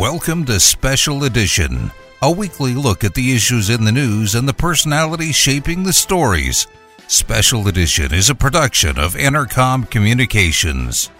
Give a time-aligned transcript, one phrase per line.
[0.00, 1.90] Welcome to Special Edition,
[2.22, 6.66] a weekly look at the issues in the news and the personalities shaping the stories.
[7.06, 11.10] Special Edition is a production of Intercom Communications.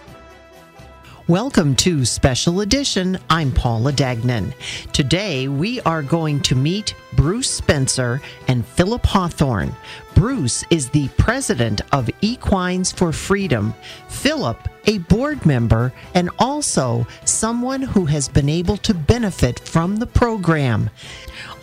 [1.27, 3.19] Welcome to Special Edition.
[3.29, 4.53] I'm Paula Dagnan.
[4.91, 9.75] Today we are going to meet Bruce Spencer and Philip Hawthorne.
[10.15, 13.75] Bruce is the president of Equines for Freedom.
[14.09, 20.07] Philip, a board member and also someone who has been able to benefit from the
[20.07, 20.89] program.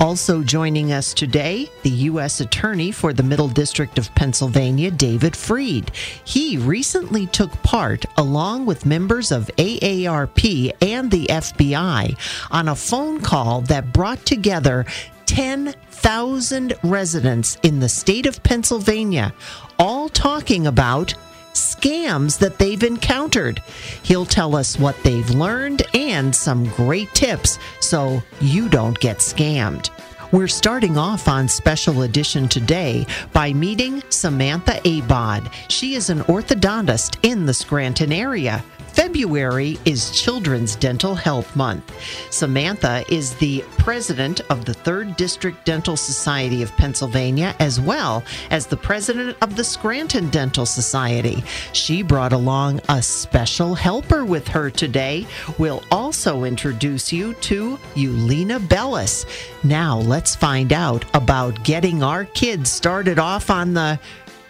[0.00, 2.40] Also joining us today, the U.S.
[2.40, 5.90] Attorney for the Middle District of Pennsylvania, David Freed.
[6.24, 12.16] He recently took part, along with members of AARP and the FBI,
[12.52, 14.86] on a phone call that brought together
[15.26, 19.34] 10,000 residents in the state of Pennsylvania,
[19.80, 21.12] all talking about
[21.58, 23.62] scams that they've encountered.
[24.02, 29.90] He'll tell us what they've learned and some great tips so you don't get scammed.
[30.30, 35.50] We're starting off on special edition today by meeting Samantha Abod.
[35.68, 38.62] She is an orthodontist in the Scranton area.
[38.98, 41.94] February is Children's Dental Health Month.
[42.32, 48.66] Samantha is the president of the 3rd District Dental Society of Pennsylvania, as well as
[48.66, 51.44] the president of the Scranton Dental Society.
[51.72, 55.28] She brought along a special helper with her today.
[55.58, 59.26] We'll also introduce you to Eulina Bellas.
[59.62, 64.00] Now, let's find out about getting our kids started off on the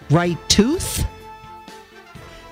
[0.09, 1.05] right tooth.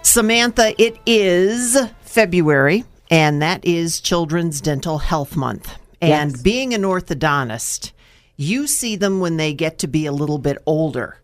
[0.06, 5.76] Samantha, it is February, and that is Children's Dental Health Month.
[6.00, 6.42] And Yes.
[6.42, 7.90] being an orthodontist,
[8.36, 11.18] you see them when they get to be a little bit older.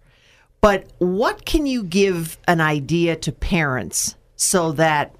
[0.60, 5.14] But what can you give an idea to parents so that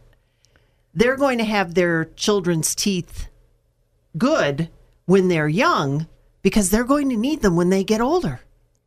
[0.93, 3.29] they're going to have their children's teeth
[4.19, 4.71] good
[5.07, 6.09] when they're young
[6.43, 8.41] because they're going to need them when they get older?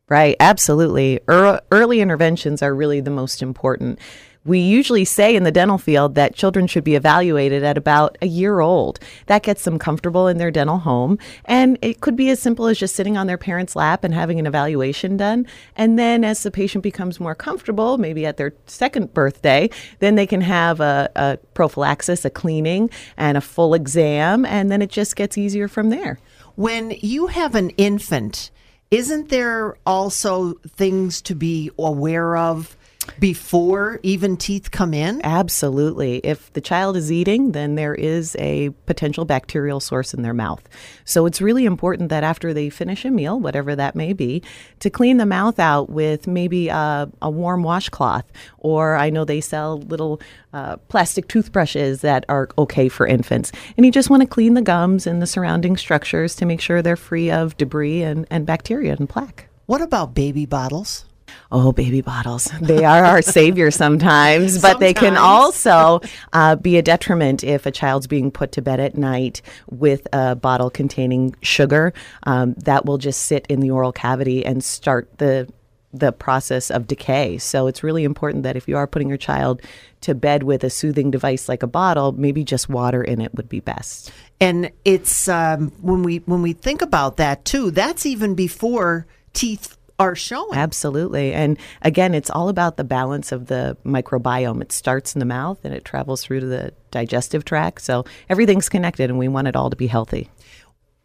[0.08, 1.18] Right, absolutely.
[1.26, 3.98] Early interventions are really the most important.
[4.46, 8.26] We usually say in the dental field that children should be evaluated at about a
[8.26, 9.00] year old.
[9.26, 11.18] That gets them comfortable in their dental home.
[11.46, 14.38] And it could be as simple as just sitting on their parent's lap and having
[14.38, 15.46] an evaluation done.
[15.74, 19.68] And then as the patient becomes more comfortable, maybe at their second birthday,
[19.98, 24.46] then they can have a, a prophylaxis, a cleaning, and a full exam.
[24.46, 26.20] And then it just gets easier from there.
[26.54, 28.52] When you have an infant,
[28.92, 32.76] isn't there also things to be aware of
[33.18, 35.20] before even teeth come in?
[35.24, 36.18] Absolutely.
[36.18, 40.66] If the child is eating, then there is a potential bacterial source in their mouth.
[41.04, 44.42] So it's really important that after they finish a meal, whatever that may be,
[44.80, 48.24] to clean the mouth out with maybe a, a warm washcloth.
[48.58, 50.20] Or I know they sell little
[50.52, 53.52] uh, plastic toothbrushes that are okay for infants.
[53.76, 56.82] And you just want to clean the gums and the surrounding structures to make sure
[56.82, 59.48] they're free of debris and, and bacteria and plaque.
[59.66, 61.04] What about baby bottles?
[61.50, 62.50] Oh, baby bottles.
[62.60, 66.00] They are our savior sometimes, but they can also
[66.32, 70.34] uh, be a detriment if a child's being put to bed at night with a
[70.34, 71.92] bottle containing sugar.
[72.24, 75.48] Um, that will just sit in the oral cavity and start the
[75.92, 77.38] the process of decay.
[77.38, 79.62] So it's really important that if you are putting your child
[80.02, 83.48] to bed with a soothing device like a bottle, maybe just water in it would
[83.48, 84.12] be best.
[84.40, 87.70] And it's um, when we when we think about that too.
[87.70, 90.54] That's even before teeth are showing.
[90.58, 91.32] Absolutely.
[91.32, 94.60] And again, it's all about the balance of the microbiome.
[94.60, 97.80] It starts in the mouth and it travels through to the digestive tract.
[97.82, 100.30] So everything's connected and we want it all to be healthy.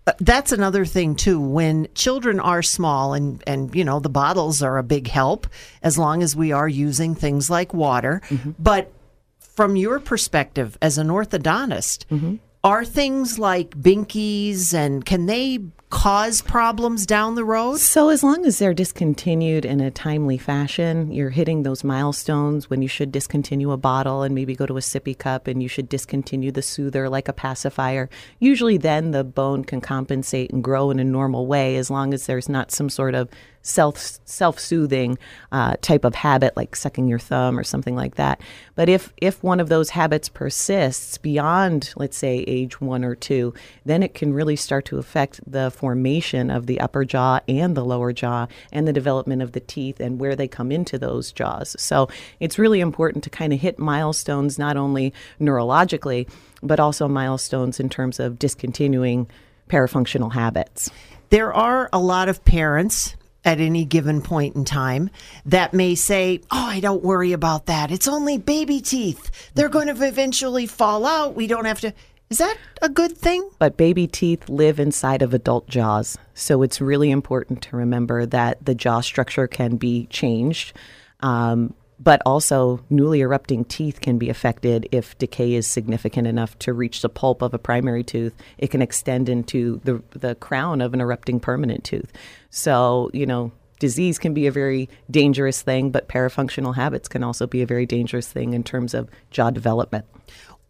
[0.07, 1.39] Uh, That's another thing too.
[1.39, 5.45] When children are small, and and you know the bottles are a big help
[5.83, 8.21] as long as we are using things like water.
[8.57, 8.91] But
[9.39, 15.59] from your perspective as an orthodontist, are things like binkies and can they
[15.91, 17.77] cause problems down the road?
[17.77, 22.81] So, as long as they're discontinued in a timely fashion, you're hitting those milestones when
[22.81, 25.89] you should discontinue a bottle and maybe go to a sippy cup and you should
[25.89, 28.09] discontinue the soother like a pacifier.
[28.39, 32.25] Usually, then the bone can compensate and grow in a normal way as long as
[32.25, 33.29] there's not some sort of
[33.61, 35.17] self self soothing
[35.51, 38.41] uh, type of habit, like sucking your thumb or something like that.
[38.75, 43.53] But if if one of those habits persists beyond, let's say, age one or two,
[43.85, 47.85] then it can really start to affect the formation of the upper jaw and the
[47.85, 51.75] lower jaw and the development of the teeth and where they come into those jaws.
[51.79, 52.09] So
[52.39, 56.27] it's really important to kind of hit milestones not only neurologically
[56.63, 59.27] but also milestones in terms of discontinuing
[59.69, 60.89] parafunctional habits.
[61.29, 65.09] There are a lot of parents at any given point in time
[65.45, 67.91] that may say, Oh, I don't worry about that.
[67.91, 69.51] It's only baby teeth.
[69.55, 71.35] They're going to eventually fall out.
[71.35, 71.93] We don't have to.
[72.29, 73.49] Is that a good thing?
[73.59, 76.17] But baby teeth live inside of adult jaws.
[76.33, 80.73] So it's really important to remember that the jaw structure can be changed.
[81.19, 81.73] Um,
[82.03, 87.01] but also newly erupting teeth can be affected if decay is significant enough to reach
[87.01, 88.35] the pulp of a primary tooth.
[88.57, 92.11] It can extend into the the crown of an erupting permanent tooth.
[92.49, 97.45] So, you know, disease can be a very dangerous thing, but parafunctional habits can also
[97.45, 100.05] be a very dangerous thing in terms of jaw development.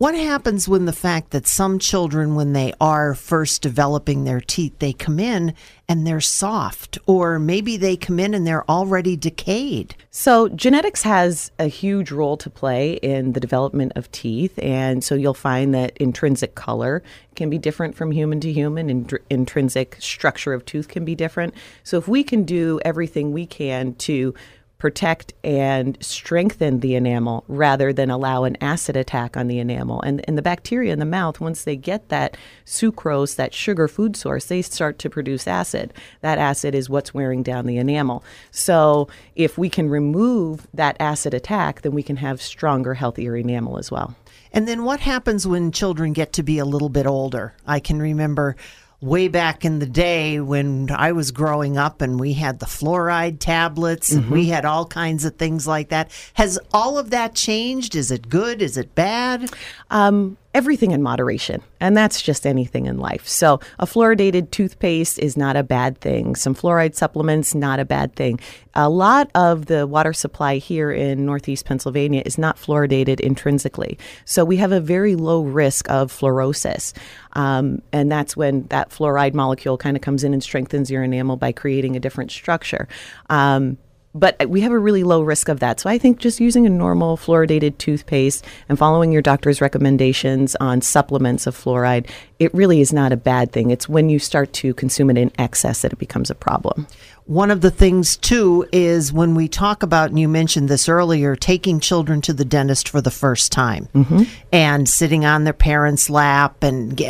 [0.01, 4.79] What happens when the fact that some children, when they are first developing their teeth,
[4.79, 5.53] they come in
[5.87, 9.93] and they're soft, or maybe they come in and they're already decayed?
[10.09, 14.57] So, genetics has a huge role to play in the development of teeth.
[14.57, 17.03] And so, you'll find that intrinsic color
[17.35, 21.53] can be different from human to human, and intrinsic structure of tooth can be different.
[21.83, 24.33] So, if we can do everything we can to
[24.81, 30.01] protect and strengthen the enamel rather than allow an acid attack on the enamel.
[30.01, 32.35] And, and the bacteria in the mouth, once they get that
[32.65, 35.93] sucrose, that sugar food source, they start to produce acid.
[36.21, 38.23] That acid is what's wearing down the enamel.
[38.49, 43.77] So if we can remove that acid attack, then we can have stronger, healthier enamel
[43.77, 44.15] as well.
[44.51, 47.53] And then what happens when children get to be a little bit older?
[47.67, 48.55] I can remember
[49.01, 53.39] way back in the day when I was growing up and we had the fluoride
[53.39, 54.33] tablets and mm-hmm.
[54.33, 56.11] we had all kinds of things like that.
[56.35, 57.95] Has all of that changed?
[57.95, 58.61] Is it good?
[58.61, 59.51] Is it bad?
[59.89, 63.27] Um, everything in moderation, and that's just anything in life.
[63.27, 66.35] So, a fluoridated toothpaste is not a bad thing.
[66.35, 68.39] Some fluoride supplements, not a bad thing.
[68.73, 73.97] A lot of the water supply here in Northeast Pennsylvania is not fluoridated intrinsically.
[74.25, 76.93] So, we have a very low risk of fluorosis.
[77.33, 81.37] Um, and that's when that fluoride molecule kind of comes in and strengthens your enamel
[81.37, 82.87] by creating a different structure.
[83.29, 83.77] Um,
[84.13, 85.79] but we have a really low risk of that.
[85.79, 90.81] So I think just using a normal fluoridated toothpaste and following your doctor's recommendations on
[90.81, 92.09] supplements of fluoride,
[92.39, 93.71] it really is not a bad thing.
[93.71, 96.87] It's when you start to consume it in excess that it becomes a problem.
[97.25, 101.35] One of the things, too, is when we talk about, and you mentioned this earlier,
[101.35, 104.23] taking children to the dentist for the first time mm-hmm.
[104.51, 106.61] and sitting on their parents' lap.
[106.63, 107.01] and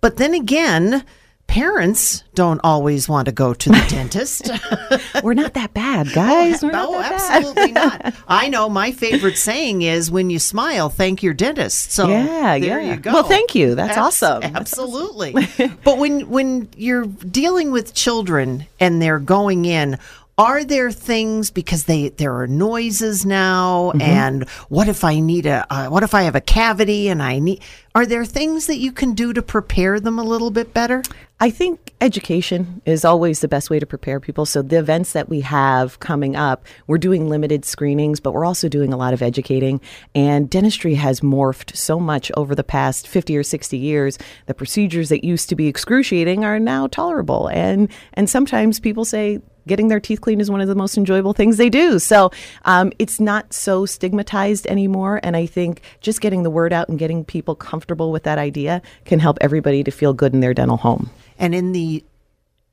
[0.00, 1.04] But then again,
[1.50, 4.48] parents don't always want to go to the dentist.
[5.24, 6.62] We're not that bad, guys.
[6.62, 8.14] We're no, absolutely not.
[8.28, 11.90] I know my favorite saying is when you smile, thank your dentist.
[11.90, 12.94] So yeah, there yeah.
[12.94, 13.12] you go.
[13.12, 13.74] Well, thank you.
[13.74, 14.44] That's awesome.
[14.44, 15.32] Absolutely.
[15.32, 15.78] That's awesome.
[15.82, 19.98] but when when you're dealing with children and they're going in,
[20.38, 24.00] are there things because they there are noises now mm-hmm.
[24.00, 27.38] and what if i need a uh, what if i have a cavity and i
[27.38, 27.60] need
[27.94, 31.02] are there things that you can do to prepare them a little bit better
[31.40, 34.46] i think education is always the best way to prepare people.
[34.46, 38.68] So the events that we have coming up we're doing limited screenings but we're also
[38.68, 39.80] doing a lot of educating.
[40.14, 44.18] And dentistry has morphed so much over the past 50 or 60 years.
[44.46, 47.48] The procedures that used to be excruciating are now tolerable.
[47.48, 51.32] And and sometimes people say getting their teeth cleaned is one of the most enjoyable
[51.32, 51.98] things they do.
[52.00, 52.32] So
[52.64, 55.20] um, it's not so stigmatized anymore.
[55.22, 58.82] And I think just getting the word out and getting people comfortable with that idea
[59.04, 61.08] can help everybody to feel good in their dental home.
[61.38, 62.04] And in the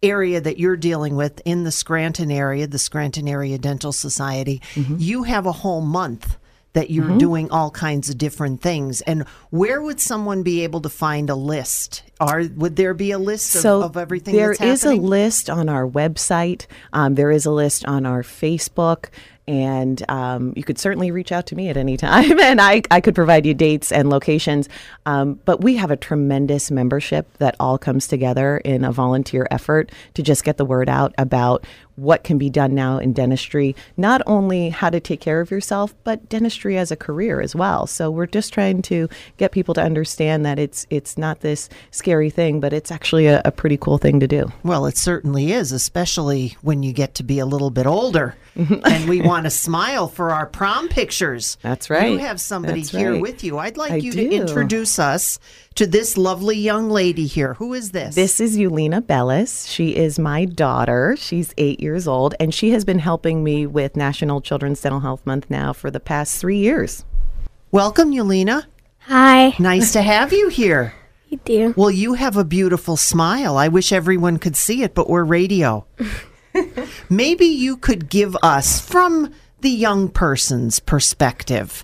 [0.02, 4.96] area that you're dealing with in the Scranton area, the Scranton Area Dental Society, mm-hmm.
[4.98, 6.38] you have a whole month
[6.78, 7.18] that you're mm-hmm.
[7.18, 9.02] doing all kinds of different things.
[9.02, 12.04] And where would someone be able to find a list?
[12.20, 14.36] Are would there be a list of, so of everything?
[14.36, 16.68] There is a list on our website.
[16.94, 19.06] Um, there is a list on our Facebook.
[19.50, 23.00] And um, you could certainly reach out to me at any time, and I, I
[23.00, 24.68] could provide you dates and locations.
[25.06, 29.90] Um, but we have a tremendous membership that all comes together in a volunteer effort
[30.16, 31.66] to just get the word out about
[31.98, 35.94] what can be done now in dentistry, not only how to take care of yourself,
[36.04, 37.88] but dentistry as a career as well.
[37.88, 42.30] So we're just trying to get people to understand that it's it's not this scary
[42.30, 44.52] thing, but it's actually a, a pretty cool thing to do.
[44.64, 49.10] Well, it certainly is, especially when you get to be a little bit older and
[49.10, 51.58] we want to smile for our prom pictures.
[51.62, 52.12] That's right.
[52.12, 53.22] You have somebody That's here right.
[53.22, 53.58] with you.
[53.58, 54.30] I'd like I you do.
[54.30, 55.40] to introduce us
[55.76, 57.54] to this lovely young lady here.
[57.56, 58.16] Who is this?
[58.16, 59.72] This is Eulina Bellas.
[59.72, 61.16] She is my daughter.
[61.18, 65.26] She's eight years old, and she has been helping me with National Children's Dental Health
[65.26, 67.06] Month now for the past three years.
[67.72, 68.66] Welcome, Yelena.
[69.00, 69.56] Hi.
[69.60, 70.94] Nice to have you here.
[71.30, 71.74] You do.
[71.76, 73.58] Well, you have a beautiful smile.
[73.58, 75.86] I wish everyone could see it, but we're radio.
[77.10, 81.84] Maybe you could give us, from the young person's perspective,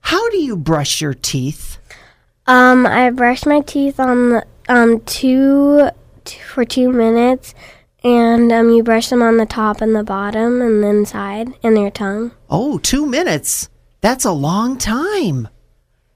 [0.00, 1.76] how do you brush your teeth?
[2.46, 5.90] Um, I brush my teeth on um two
[6.24, 7.54] t- for two minutes,
[8.02, 11.78] and um you brush them on the top and the bottom and the inside and
[11.78, 12.32] your tongue.
[12.48, 13.68] Oh, two minutes.
[14.00, 15.48] That's a long time.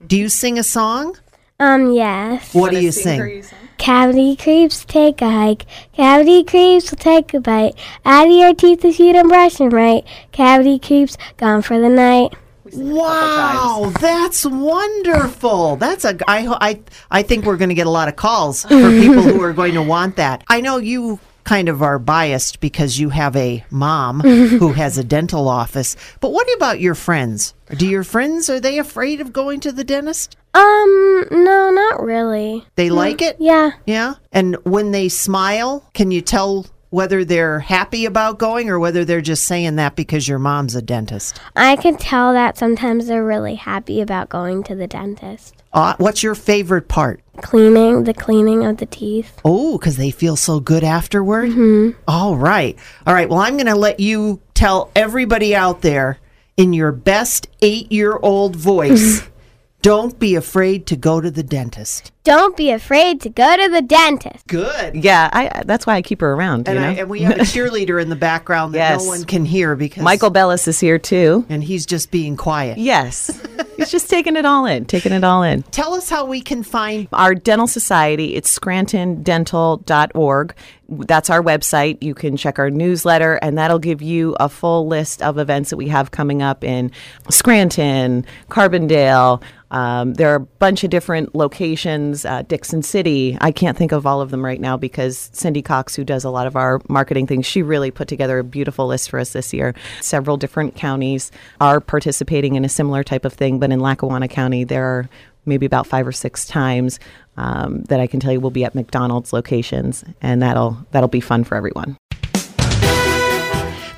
[0.06, 1.16] Do you sing a song?
[1.60, 2.54] Um, yes.
[2.54, 3.44] What do you sing?
[3.78, 5.66] Cavity creeps, take a hike.
[5.92, 7.74] Cavity creeps, will take a bite.
[8.04, 10.04] Out of your teeth if you don't brush them right.
[10.32, 12.34] Cavity creeps, gone for the night.
[12.72, 15.76] Wow, that's wonderful.
[15.76, 18.90] That's a I I I think we're going to get a lot of calls for
[18.90, 20.42] people who are going to want that.
[20.48, 25.04] I know you kind of are biased because you have a mom who has a
[25.04, 25.96] dental office.
[26.20, 27.54] But what about your friends?
[27.76, 30.36] Do your friends are they afraid of going to the dentist?
[30.54, 32.64] Um, no, not really.
[32.76, 33.36] They like it?
[33.40, 33.72] Yeah.
[33.86, 34.14] Yeah.
[34.32, 39.20] And when they smile, can you tell whether they're happy about going or whether they're
[39.20, 41.40] just saying that because your mom's a dentist?
[41.56, 45.62] I can tell that sometimes they're really happy about going to the dentist.
[45.72, 47.20] Uh, what's your favorite part?
[47.38, 49.40] Cleaning, the cleaning of the teeth.
[49.44, 51.50] Oh, because they feel so good afterward?
[51.50, 51.98] Mm-hmm.
[52.06, 52.78] All right.
[53.06, 53.28] All right.
[53.28, 56.18] Well, I'm going to let you tell everybody out there
[56.56, 59.28] in your best eight year old voice
[59.82, 62.12] don't be afraid to go to the dentist.
[62.24, 64.46] Don't be afraid to go to the dentist.
[64.46, 64.96] Good.
[65.04, 66.66] Yeah, I, that's why I keep her around.
[66.68, 66.88] And, you know?
[66.88, 69.02] I, and we have a cheerleader in the background that Yes.
[69.02, 71.44] no one can hear because Michael Bellas is here too.
[71.50, 72.78] and he's just being quiet.
[72.78, 73.38] Yes,
[73.76, 75.64] he's just taking it all in, taking it all in.
[75.64, 80.54] Tell us how we can find Our dental society, it's scrantondental.org.
[80.88, 82.02] That's our website.
[82.02, 85.76] You can check our newsletter, and that'll give you a full list of events that
[85.78, 86.90] we have coming up in
[87.30, 89.42] Scranton, Carbondale.
[89.70, 93.38] Um, there are a bunch of different locations, uh, Dickson City.
[93.40, 96.28] I can't think of all of them right now because Cindy Cox, who does a
[96.28, 99.54] lot of our marketing things, she really put together a beautiful list for us this
[99.54, 99.74] year.
[100.02, 104.64] Several different counties are participating in a similar type of thing, but in Lackawanna County,
[104.64, 105.08] there are
[105.46, 107.00] maybe about five or six times
[107.36, 111.20] um, that I can tell you will be at McDonald's locations, and that'll that'll be
[111.20, 111.96] fun for everyone.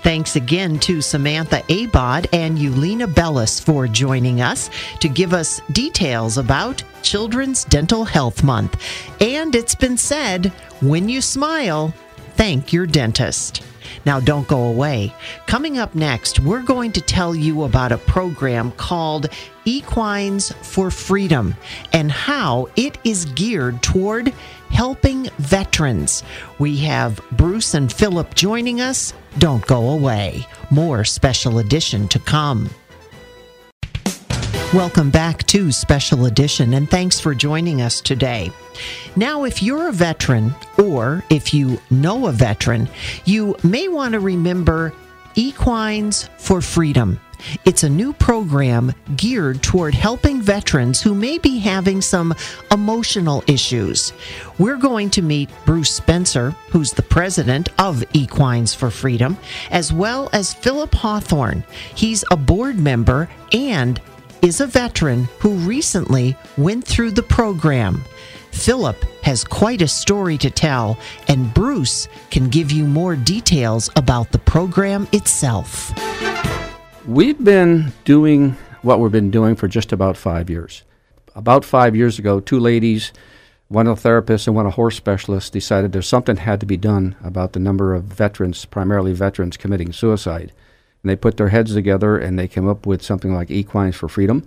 [0.06, 4.70] Thanks again to Samantha Abod and Eulina Bellas for joining us
[5.00, 8.80] to give us details about Children's Dental Health Month.
[9.20, 11.92] And it's been said when you smile,
[12.36, 13.64] thank your dentist.
[14.04, 15.14] Now, don't go away.
[15.46, 19.28] Coming up next, we're going to tell you about a program called
[19.64, 21.54] Equines for Freedom
[21.92, 24.32] and how it is geared toward
[24.70, 26.22] helping veterans.
[26.58, 29.12] We have Bruce and Philip joining us.
[29.38, 30.46] Don't go away.
[30.70, 32.70] More special edition to come.
[34.74, 38.50] Welcome back to Special Edition, and thanks for joining us today.
[39.14, 42.88] Now, if you're a veteran, or if you know a veteran,
[43.24, 44.92] you may want to remember
[45.36, 47.20] Equines for Freedom.
[47.64, 52.34] It's a new program geared toward helping veterans who may be having some
[52.72, 54.12] emotional issues.
[54.58, 59.38] We're going to meet Bruce Spencer, who's the president of Equines for Freedom,
[59.70, 61.62] as well as Philip Hawthorne.
[61.94, 64.00] He's a board member and
[64.42, 68.02] is a veteran who recently went through the program.
[68.52, 74.32] Philip has quite a story to tell, and Bruce can give you more details about
[74.32, 75.92] the program itself.
[77.06, 80.82] We've been doing what we've been doing for just about five years.
[81.34, 83.12] About five years ago, two ladies,
[83.68, 87.16] one a therapist and one a horse specialist, decided there's something had to be done
[87.22, 90.52] about the number of veterans, primarily veterans, committing suicide.
[91.06, 94.08] And they put their heads together and they came up with something like Equines for
[94.08, 94.44] Freedom.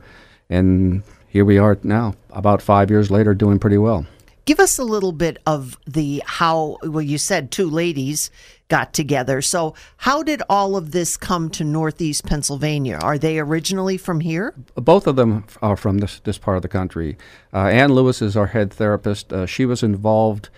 [0.50, 4.06] And here we are now, about five years later, doing pretty well.
[4.44, 8.30] Give us a little bit of the how, well, you said two ladies
[8.68, 9.42] got together.
[9.42, 13.00] So, how did all of this come to Northeast Pennsylvania?
[13.02, 14.54] Are they originally from here?
[14.76, 17.18] both of them are from this this part of the country.
[17.54, 19.32] Uh, Ann Lewis is our head therapist.
[19.32, 20.50] Uh, she was involved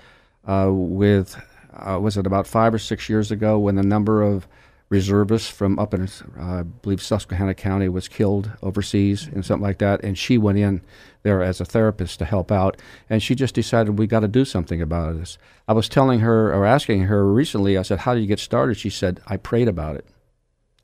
[0.48, 1.40] uh, with
[1.74, 4.48] uh, was it about five or six years ago when the number of
[4.92, 6.10] reservist from up in, uh,
[6.42, 10.04] I believe, Susquehanna County was killed overseas and something like that.
[10.04, 10.82] And she went in
[11.24, 12.78] there as a therapist to help out.
[13.10, 15.38] And she just decided we got to do something about this.
[15.66, 18.76] I was telling her or asking her recently, I said, How did you get started?
[18.76, 20.06] She said, I prayed about it.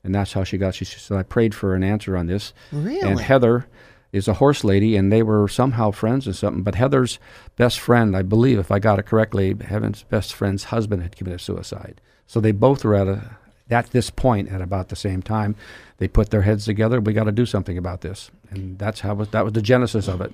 [0.02, 0.74] And that's how she got.
[0.74, 2.54] She said, I prayed for an answer on this.
[2.72, 3.00] Really?
[3.00, 3.66] And Heather
[4.10, 6.62] is a horse lady, and they were somehow friends or something.
[6.62, 7.18] But Heather's
[7.56, 11.42] best friend, I believe, if I got it correctly, Heather's best friend's husband had committed
[11.42, 12.00] suicide.
[12.26, 13.36] So they both were at a
[13.70, 15.56] at this point at about the same time.
[15.98, 17.00] They put their heads together.
[17.00, 20.08] We got to do something about this, and that's how was, that was the genesis
[20.08, 20.32] of it.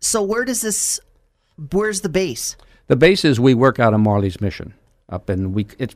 [0.00, 1.00] So where does this?
[1.72, 2.56] Where's the base?
[2.86, 4.74] The base is we work out of Marley's Mission
[5.08, 5.94] up in we it's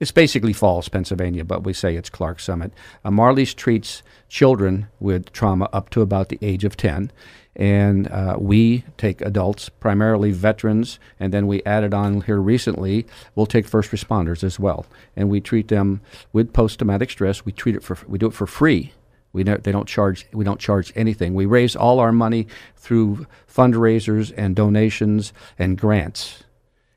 [0.00, 2.72] it's basically Falls, Pennsylvania, but we say it's Clarks Summit.
[3.04, 7.12] Uh, Marley's treats children with trauma up to about the age of 10.
[7.56, 13.46] And uh, we take adults, primarily veterans, and then we added on here recently, we'll
[13.46, 14.86] take first responders as well.
[15.14, 16.00] And we treat them
[16.32, 17.44] with post traumatic stress.
[17.44, 18.92] We treat it for, we do it for free.
[19.32, 20.26] We don't, they don't charge.
[20.32, 21.34] We don't charge anything.
[21.34, 22.46] We raise all our money
[22.76, 26.44] through fundraisers and donations and grants.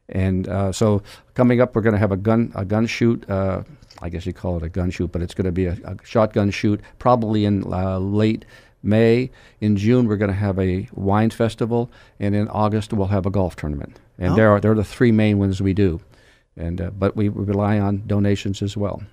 [0.09, 1.01] And uh, so
[1.33, 3.27] coming up, we're going to have a gun a gun shoot.
[3.29, 3.63] Uh,
[4.01, 5.97] I guess you call it a gun shoot, but it's going to be a, a
[6.03, 8.45] shotgun shoot, probably in uh, late
[8.84, 9.31] May.
[9.60, 13.29] In June, we're going to have a wine festival, and in August, we'll have a
[13.31, 14.00] golf tournament.
[14.17, 14.36] And Oh.
[14.36, 16.01] there are there are the three main ones we do.
[16.55, 19.03] And uh, but we, rely on donations as well.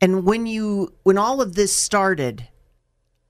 [0.00, 2.48] And when you when all of this started,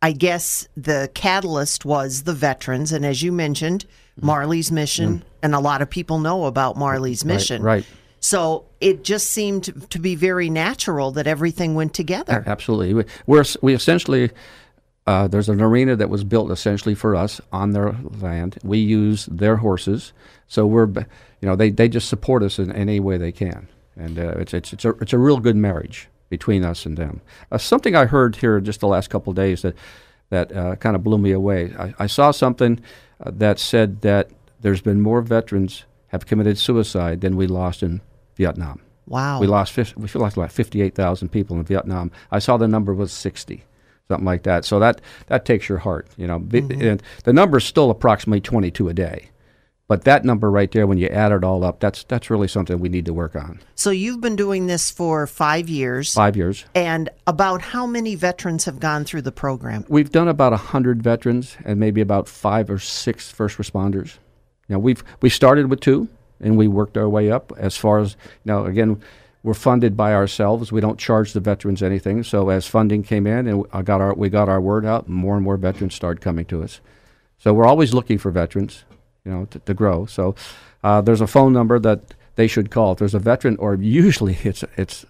[0.01, 3.85] I guess the catalyst was the veterans, and as you mentioned,
[4.21, 7.63] Marley's mission, and a lot of people know about Marley's mission.
[7.63, 7.85] right.
[8.21, 12.43] So it just seemed to, be very natural that everything went together.
[12.47, 12.95] Absolutely.
[12.95, 14.31] We, we're, we essentially,
[15.07, 18.59] uh, there's an arena that was built essentially for us on their land.
[18.63, 20.13] We use their horses.
[20.49, 23.69] So we're, you know, they, they just support us in any way they can.
[23.97, 27.21] And uh, it's, it's, it's, a, it's a real good marriage between us and them.
[27.53, 29.77] Uh, something I heard here just the last couple of days that,
[30.31, 31.75] that uh, kind of blew me away.
[31.79, 32.81] I, I saw something
[33.21, 34.31] uh, that said that
[34.61, 38.01] there's been more veterans have committed suicide than we lost in
[38.37, 38.81] Vietnam.
[39.07, 39.39] Wow.
[39.39, 42.11] We lost 50, we lost like 58,000 people in Vietnam.
[42.31, 43.65] I saw the number was 60,
[44.09, 44.65] something like that.
[44.65, 46.39] So that that takes your heart, you know.
[46.39, 46.83] Bi- mm-hmm.
[46.83, 49.31] And the number is still approximately 22 a day.
[49.87, 52.79] But that number right there when you add it all up, that's that's really something
[52.79, 53.61] we need to work on.
[53.75, 56.15] So you've been doing this for five years.
[56.15, 56.65] 5 years.
[56.75, 59.85] And about how many veterans have gone through the program?
[59.89, 64.17] We've done about 100 veterans and maybe about 5 or six first responders.
[64.71, 66.09] Now we've we started with 2
[66.41, 69.03] and we worked our way up as far as, you know, again,
[69.45, 70.73] we're funded by ourselves.
[70.73, 72.25] We don't charge the veterans anything.
[72.25, 75.37] So as funding came in and I got our we got our word out, more
[75.37, 76.81] and more veterans started coming to us.
[77.39, 78.85] So we're always looking for veterans,
[79.23, 80.07] you know, to, to grow.
[80.07, 80.35] So
[80.83, 82.93] uh, there's a phone number that they should call.
[82.93, 85.05] If there's a veteran, or usually it's it's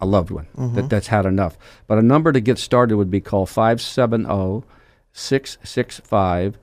[0.00, 1.58] a loved one that, that's had enough.
[1.88, 4.64] But a number to get started would be call 570
[5.12, 6.56] 665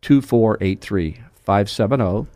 [0.00, 1.20] 2483.
[1.42, 2.28] 570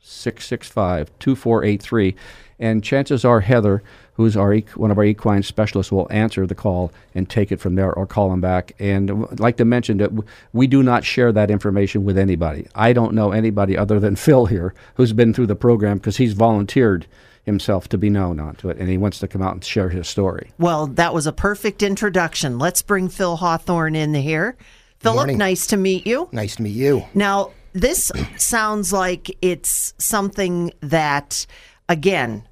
[0.00, 2.16] 665 2483.
[2.58, 3.82] And chances are Heather,
[4.14, 7.74] who's our one of our equine specialists, will answer the call and take it from
[7.74, 8.72] there or call him back.
[8.78, 10.10] And w- I'd like to mention that
[10.52, 12.66] we do not share that information with anybody.
[12.74, 16.32] I don't know anybody other than Phil here who's been through the program because he's
[16.32, 17.06] volunteered
[17.44, 20.08] himself to be known onto it and he wants to come out and share his
[20.08, 20.50] story.
[20.58, 22.58] Well, that was a perfect introduction.
[22.58, 24.56] Let's bring Phil Hawthorne in here.
[24.98, 26.28] Philip, nice to meet you.
[26.32, 27.04] Nice to meet you.
[27.14, 31.46] Now, this sounds like it's something that,
[31.88, 32.46] again,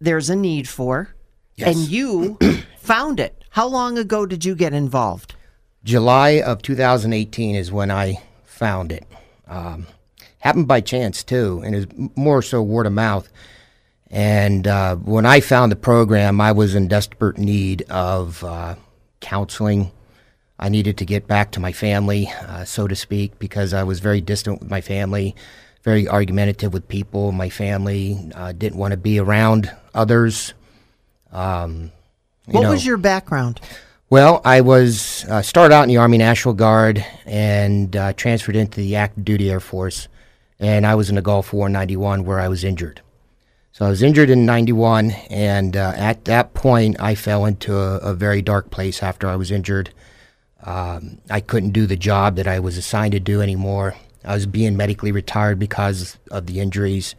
[0.00, 1.14] there's a need for,
[1.56, 1.74] Yes.
[1.74, 2.38] and you
[2.78, 3.42] found it.
[3.50, 5.34] How long ago did you get involved?
[5.84, 9.06] July of 2018 is when I found it.
[9.48, 9.86] Um,
[10.40, 13.28] happened by chance too, and is more so word of mouth.
[14.10, 18.74] And uh, when I found the program, I was in desperate need of uh,
[19.20, 19.90] counseling.
[20.58, 24.00] I needed to get back to my family, uh, so to speak, because I was
[24.00, 25.34] very distant with my family,
[25.86, 27.30] very argumentative with people.
[27.30, 30.52] My family uh, didn't want to be around others.
[31.30, 31.92] Um,
[32.46, 32.70] What know.
[32.70, 33.60] was your background?
[34.10, 38.80] Well, I was uh, started out in the Army National Guard and uh, transferred into
[38.80, 40.08] the active duty Air Force,
[40.58, 43.00] and I was in the Gulf War in '91 where I was injured.
[43.70, 47.98] So I was injured in '91, and uh, at that point, I fell into a,
[47.98, 49.90] a very dark place after I was injured.
[50.64, 53.94] Um, I couldn't do the job that I was assigned to do anymore.
[54.26, 57.14] I was being medically retired because of the injuries,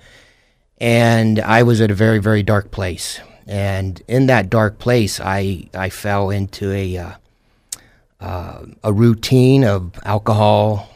[0.79, 3.19] and I was at a very, very dark place.
[3.47, 7.11] And in that dark place, I I fell into a uh,
[8.19, 10.89] uh, a routine of alcohol,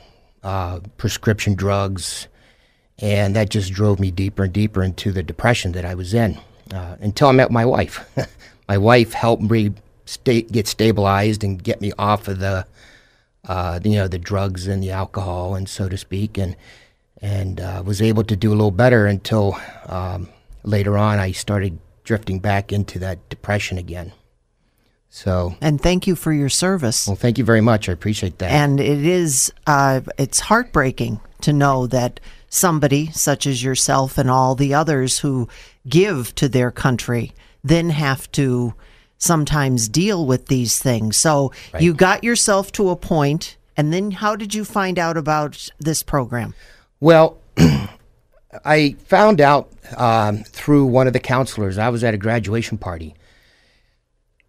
[0.44, 2.28] uh, prescription drugs,
[3.00, 6.38] and that just drove me deeper and deeper into the depression that I was in
[6.74, 8.06] uh, until I met my wife.
[8.68, 9.74] my wife helped me
[10.26, 12.66] get stabilized and get me off of the,
[13.48, 16.56] uh, you know, the drugs and the alcohol and so to speak, and
[17.22, 20.30] and uh, was able to do a little better until um,
[20.64, 24.12] later on I started drifting back into that depression again.
[25.14, 27.06] So, And thank you for your service.
[27.06, 27.90] well, thank you very much.
[27.90, 28.50] I appreciate that.
[28.50, 34.56] And it is, uh, it's heartbreaking to know that somebody such as yourself and all
[34.56, 35.50] the others who
[35.88, 38.74] give to their country then have to
[39.22, 41.16] sometimes deal with these things.
[41.16, 45.70] So you got yourself to a point, and then how did you find out about
[45.80, 46.54] this program?
[47.00, 47.38] Well,
[48.66, 51.78] I found out um, through one of the counselors.
[51.78, 53.16] I was at a graduation party.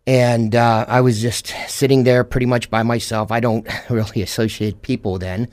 [0.04, 3.30] And uh, I was just sitting there pretty much by myself.
[3.30, 5.48] I don't really associate people then.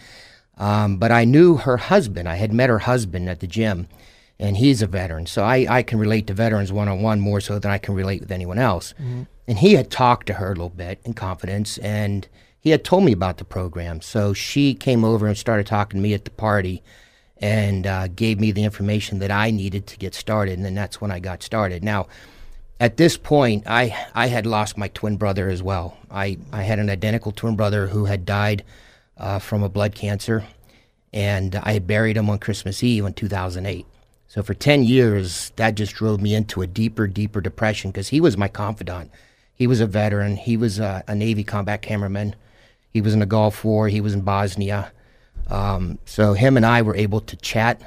[0.57, 2.27] Um, but I knew her husband.
[2.27, 3.87] I had met her husband at the gym,
[4.39, 5.25] and he's a veteran.
[5.25, 7.93] So I, I can relate to veterans one on one more so than I can
[7.93, 8.93] relate with anyone else.
[9.47, 12.27] And he had talked to her a little bit in confidence, and
[12.59, 14.01] he had told me about the program.
[14.01, 16.83] So she came over and started talking to me at the party
[17.37, 20.57] and uh, gave me the information that I needed to get started.
[20.57, 21.83] And then that's when I got started.
[21.83, 22.07] Now,
[22.79, 25.97] at this point, I, I had lost my twin brother as well.
[26.11, 28.63] I, I had an identical twin brother who had died
[29.17, 30.45] uh, from a blood cancer,
[31.11, 33.85] and I had buried him on Christmas Eve in 2008.
[34.29, 38.21] So for 10 years, that just drove me into a deeper, deeper depression because he
[38.21, 39.09] was my confidant.
[39.55, 40.37] He was a veteran.
[40.37, 42.35] He was a, a Navy combat cameraman.
[42.91, 43.87] He was in the Gulf War.
[43.87, 44.91] He was in Bosnia.
[45.47, 47.81] Um, so him and I were able to chat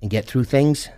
[0.00, 0.88] and get through things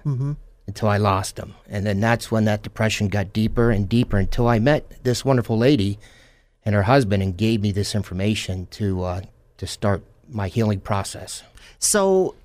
[0.69, 1.55] until I lost him.
[1.69, 5.59] And then that's when that depression got deeper and deeper until I met this wonderful
[5.59, 5.99] lady
[6.65, 9.21] and her husband and gave me this information to uh,
[9.57, 11.43] to start my healing process.
[11.81, 12.37] So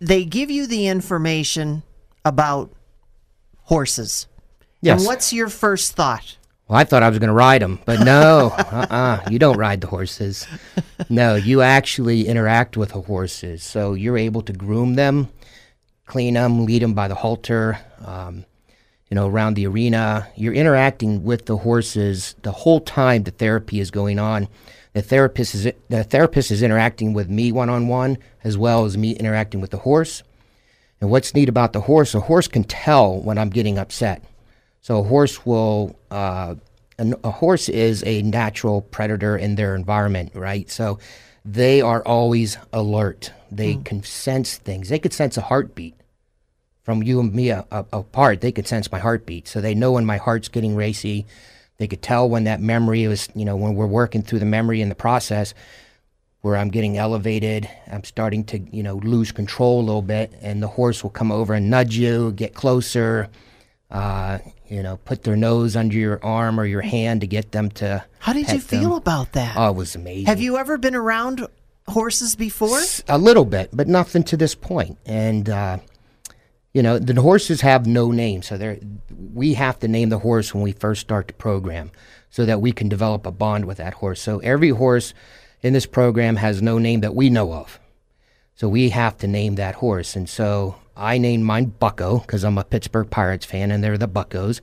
[0.00, 1.82] they give you the information
[2.28, 2.70] about
[3.62, 4.26] horses.
[4.80, 5.00] Yes.
[5.00, 6.36] And what's your first thought?
[6.68, 9.80] Well, I thought I was going to ride them, but no, uh-uh, you don't ride
[9.80, 10.46] the horses.
[11.08, 13.62] No, you actually interact with the horses.
[13.62, 15.28] So you're able to groom them,
[16.04, 18.44] clean them, lead them by the halter, um,
[19.10, 20.28] you know, around the arena.
[20.36, 24.48] You're interacting with the horses the whole time the therapy is going on.
[24.92, 28.98] The therapist is the therapist is interacting with me one on one as well as
[28.98, 30.22] me interacting with the horse.
[31.00, 34.24] And what's neat about the horse, a horse can tell when I'm getting upset.
[34.80, 36.56] So a horse will, uh,
[36.98, 40.68] an, a horse is a natural predator in their environment, right?
[40.70, 40.98] So
[41.44, 43.32] they are always alert.
[43.50, 44.88] They can sense things.
[44.88, 45.94] They could sense a heartbeat
[46.82, 48.40] from you and me a, a, apart.
[48.40, 51.26] They could sense my heartbeat, so they know when my heart's getting racy.
[51.78, 54.80] They could tell when that memory was, you know, when we're working through the memory
[54.80, 55.54] in the process,
[56.48, 57.68] where I'm getting elevated.
[57.92, 61.30] I'm starting to, you know, lose control a little bit, and the horse will come
[61.30, 63.28] over and nudge you, get closer,
[63.90, 67.70] uh, you know, put their nose under your arm or your hand to get them
[67.72, 68.02] to.
[68.20, 68.80] How did you pet them.
[68.80, 69.58] feel about that?
[69.58, 70.24] Oh, it was amazing.
[70.24, 71.46] Have you ever been around
[71.86, 72.80] horses before?
[73.08, 74.96] A little bit, but nothing to this point.
[75.04, 75.78] And uh,
[76.72, 78.78] you know, the horses have no name, so they're
[79.34, 81.90] we have to name the horse when we first start the program,
[82.30, 84.22] so that we can develop a bond with that horse.
[84.22, 85.12] So every horse
[85.62, 87.78] in this program has no name that we know of.
[88.54, 90.16] So we have to name that horse.
[90.16, 94.08] And so I named mine Bucco because I'm a Pittsburgh Pirates fan and they're the
[94.08, 94.60] Buccos.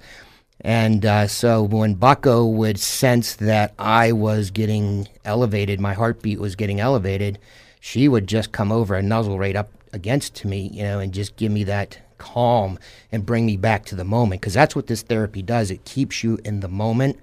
[0.61, 6.55] And uh, so when Bucco would sense that I was getting elevated, my heartbeat was
[6.55, 7.39] getting elevated,
[7.79, 11.35] she would just come over and nuzzle right up against me, you know, and just
[11.35, 12.79] give me that calm
[13.11, 14.41] and bring me back to the moment.
[14.41, 15.71] Because that's what this therapy does.
[15.71, 17.19] It keeps you in the moment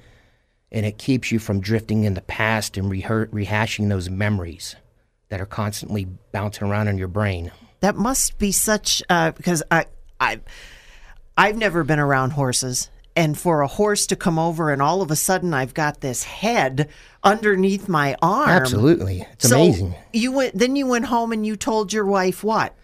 [0.73, 4.75] and it keeps you from drifting in the past and rehe- rehashing those memories
[5.29, 7.53] that are constantly bouncing around in your brain.
[7.81, 9.85] That must be such uh, because I
[10.19, 10.41] I
[11.37, 12.91] I've never been around horses.
[13.15, 16.25] And for a horse to come over and all of a sudden I've got this
[16.25, 16.89] head
[17.23, 18.49] underneath my arm.
[18.49, 19.27] Absolutely.
[19.33, 19.95] It's So amazing.
[20.15, 22.75] You went then you went home and you told your wife what?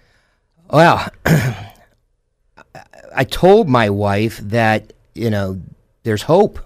[0.71, 1.09] Well,
[3.17, 5.63] I told my wife that, you know,
[6.03, 6.59] there's hope.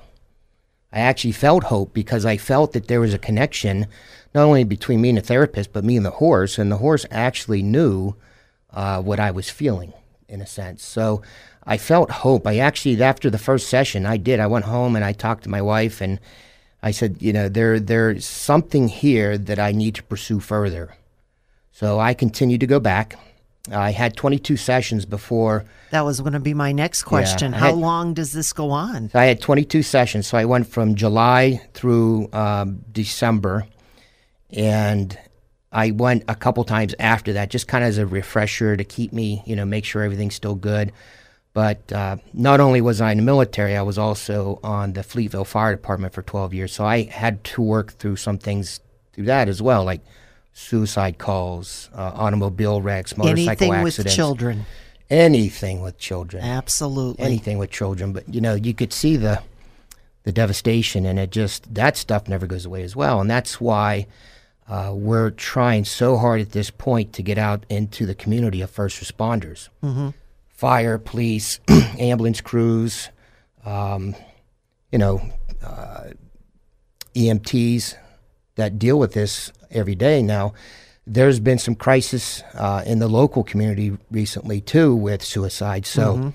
[0.93, 3.87] I actually felt hope because I felt that there was a connection
[4.35, 6.59] not only between me and the therapist, but me and the horse.
[6.59, 8.15] And the horse actually knew
[8.71, 9.93] uh, what I was feeling
[10.29, 10.85] in a sense.
[10.85, 11.23] So
[11.65, 12.47] I felt hope.
[12.47, 14.41] I actually, after the first session, I did.
[14.41, 16.19] I went home and I talked to my wife and
[16.83, 20.97] I said, you know, there there's something here that I need to pursue further.
[21.71, 23.19] So I continued to go back.
[23.71, 25.65] I had 22 sessions before.
[25.91, 27.55] That was going to be my next question.
[27.55, 29.11] I How had- long does this go on?
[29.15, 30.27] I had 22 sessions.
[30.27, 33.67] So I went from July through um, December,
[34.51, 35.17] and
[35.71, 39.13] I went a couple times after that, just kind of as a refresher to keep
[39.13, 40.93] me, you know, make sure everything's still good.
[41.55, 45.47] But uh, not only was I in the military, I was also on the Fleetville
[45.47, 46.73] Fire Department for 12 years.
[46.73, 48.81] So I had to work through some things
[49.13, 50.01] through that as well, like
[50.53, 53.99] suicide calls, uh, automobile wrecks, motorcycle Anything accidents.
[53.99, 54.67] with children.
[55.11, 56.43] Anything with children.
[56.43, 57.25] Absolutely.
[57.25, 58.13] Anything with children.
[58.13, 59.43] But, you know, you could see the
[60.25, 63.21] the devastation, and it just, that stuff never goes away as well.
[63.21, 64.07] And that's why
[64.69, 68.71] uh, we're trying so hard at this point to get out into the community of
[68.71, 70.11] first responders hmm
[70.63, 71.59] fire, police,
[71.99, 73.09] ambulance crews,
[73.67, 74.15] um,
[74.93, 75.21] you know,
[75.61, 76.05] uh,
[77.17, 77.97] EMTs
[78.57, 80.23] that deal with this every day.
[80.23, 80.55] Now,
[81.07, 85.85] there's been some crisis uh, in the local community recently too with suicide.
[85.87, 86.33] So, Mhm.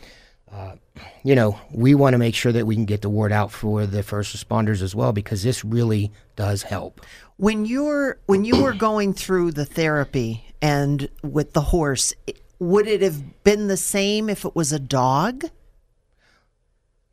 [0.51, 0.75] uh,
[1.23, 3.85] you know, we want to make sure that we can get the word out for
[3.85, 7.01] the first responders as well because this really does help.
[7.37, 12.13] When you're when you were going through the therapy and with the horse,
[12.59, 15.45] would it have been the same if it was a dog?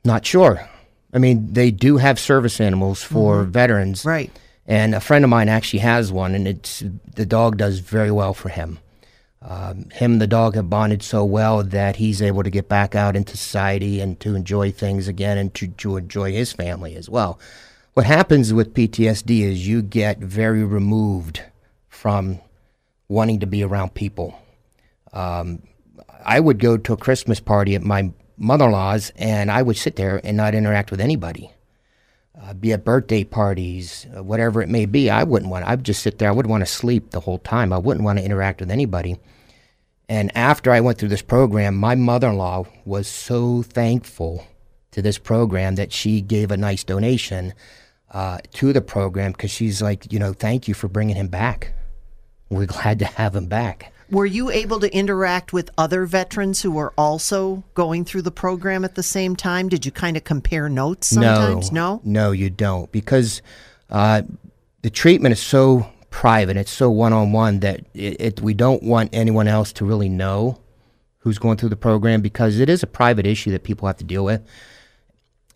[0.04, 0.68] Not sure.
[1.12, 3.48] I mean, they do have service animals for Mhm.
[3.48, 4.30] veterans, right?
[4.66, 6.82] And a friend of mine actually has one, and it's
[7.14, 8.78] the dog does very well for him.
[9.42, 12.94] Um, him and the dog have bonded so well that he's able to get back
[12.94, 17.10] out into society and to enjoy things again and to, to enjoy his family as
[17.10, 17.38] well.
[17.92, 21.42] What happens with PTSD is you get very removed
[21.90, 22.40] from
[23.06, 24.38] wanting to be around people.
[25.12, 25.62] Um,
[26.24, 29.76] I would go to a Christmas party at my mother in law's and I would
[29.76, 31.52] sit there and not interact with anybody.
[32.40, 35.66] Uh, be at birthday parties, uh, whatever it may be, I wouldn't want.
[35.66, 36.28] I'd just sit there.
[36.28, 37.72] I wouldn't want to sleep the whole time.
[37.72, 39.18] I wouldn't want to interact with anybody.
[40.08, 44.46] And after I went through this program, my mother in law was so thankful
[44.90, 47.54] to this program that she gave a nice donation
[48.10, 51.72] uh, to the program because she's like, you know, thank you for bringing him back.
[52.50, 53.92] We're glad to have him back.
[54.14, 58.84] Were you able to interact with other veterans who were also going through the program
[58.84, 59.68] at the same time?
[59.68, 61.72] Did you kind of compare notes sometimes?
[61.72, 63.42] No, no, you don't, because
[63.90, 64.22] uh,
[64.82, 68.84] the treatment is so private, it's so one on one that it, it, we don't
[68.84, 70.60] want anyone else to really know
[71.18, 74.04] who's going through the program because it is a private issue that people have to
[74.04, 74.46] deal with.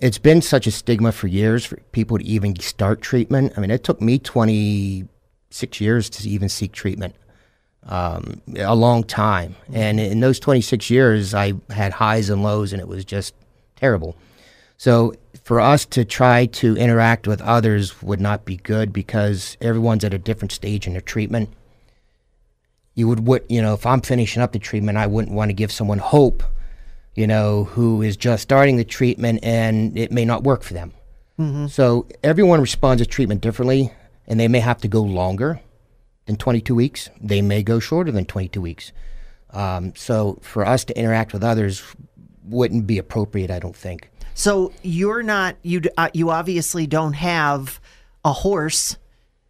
[0.00, 3.52] It's been such a stigma for years for people to even start treatment.
[3.56, 7.14] I mean, it took me 26 years to even seek treatment
[7.86, 9.56] um, a long time.
[9.72, 13.34] And in those 26 years, I had highs and lows, and it was just
[13.76, 14.16] terrible.
[14.76, 15.14] So
[15.44, 20.14] for us to try to interact with others would not be good because everyone's at
[20.14, 21.50] a different stage in their treatment.
[22.94, 25.54] You would, would you know, if I'm finishing up the treatment, I wouldn't want to
[25.54, 26.42] give someone hope,
[27.14, 30.92] you know, who is just starting the treatment and it may not work for them.
[31.38, 31.70] Mhm.
[31.70, 33.92] So everyone responds to treatment differently,
[34.26, 35.60] and they may have to go longer
[36.28, 37.10] than 22 weeks.
[37.20, 38.92] They may go shorter than 22 weeks.
[39.50, 41.82] Um, so for us to interact with others
[42.44, 44.10] wouldn't be appropriate, I don't think.
[44.34, 47.80] So you're not you uh, you obviously don't have
[48.24, 48.96] a horse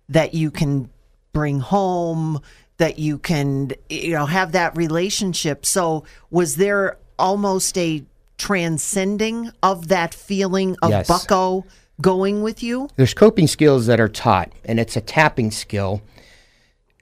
[0.08, 0.88] that you can
[1.34, 2.40] bring home
[2.78, 5.66] that you can you know have that relationship.
[5.66, 8.04] So was there almost a
[8.38, 11.08] transcending of that feeling of Yes.
[11.08, 11.66] Bucco
[12.00, 12.88] going with you?
[12.96, 16.00] There's coping skills that are taught, and it's a tapping skill.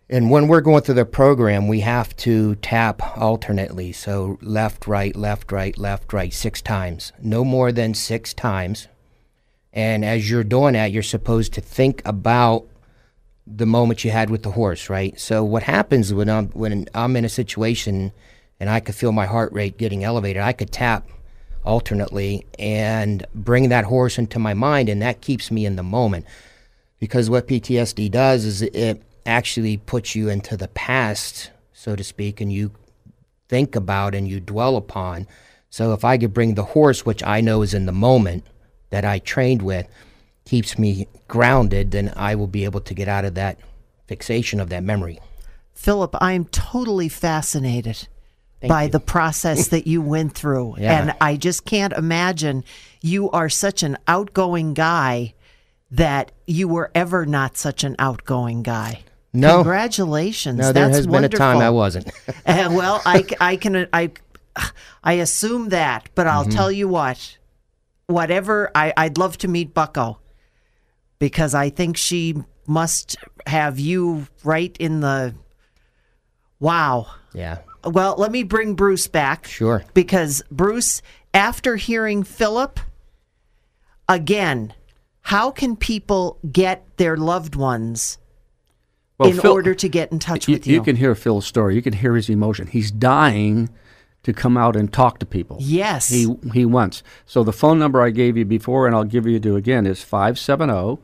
[0.08, 3.90] And when we're going through the program, we have to tap alternately.
[3.90, 7.12] So left, right, left, right, left, right, six times.
[7.20, 8.86] No more than six times.
[9.72, 12.66] And as you're doing that, you're supposed to think about
[13.46, 15.18] the moment you had with the horse, right?
[15.18, 18.12] So what happens when I'm when I'm in a situation
[18.58, 21.08] and I could feel my heart rate getting elevated, I could tap
[21.64, 26.26] alternately and bring that horse into my mind and that keeps me in the moment.
[26.98, 32.40] Because what PTSD does is it actually puts you into the past, so to speak,
[32.40, 32.72] and you
[33.48, 35.26] think about and you dwell upon.
[35.70, 38.44] So if I could bring the horse, which I know is in the moment
[38.90, 39.86] that I trained with,
[40.44, 43.58] keeps me grounded, then I will be able to get out of that
[44.06, 45.18] fixation of that memory.
[45.74, 48.08] Philip, I am totally fascinated
[48.60, 48.90] Thank by you.
[48.90, 50.76] the process that you went through.
[50.78, 51.00] Yeah.
[51.00, 52.64] And I just can't imagine
[53.02, 55.34] you are such an outgoing guy
[55.90, 59.02] that you were ever not such an outgoing guy.
[59.36, 59.56] No.
[59.58, 60.58] Congratulations.
[60.58, 62.08] No, there That's has been a time I wasn't.
[62.46, 64.10] Uh, well, I can I
[65.04, 66.54] I assume that, but I'll Mhm.
[66.54, 67.38] tell you what.
[68.06, 70.20] Whatever I, I'd love to meet Bucco
[71.18, 75.34] because I think she must have you right in the
[76.60, 77.06] wow.
[77.34, 77.58] Yeah.
[77.84, 79.46] Well, let me bring Bruce back.
[79.46, 79.84] Sure.
[79.94, 81.02] Because Bruce,
[81.34, 82.80] after hearing Philip,
[84.08, 84.72] again,
[85.22, 88.18] how can people get their loved ones
[89.18, 90.74] Well, in Phil- order to get in touch with you?
[90.74, 91.74] you can hear Phil's story.
[91.74, 92.66] You can hear his emotion.
[92.66, 93.70] He's dying
[94.24, 95.58] to come out and talk to people.
[95.60, 96.08] Yes.
[96.08, 97.02] He he wants.
[97.24, 100.02] So the phone number I gave you before and I'll give you to again is
[100.02, 100.98] 570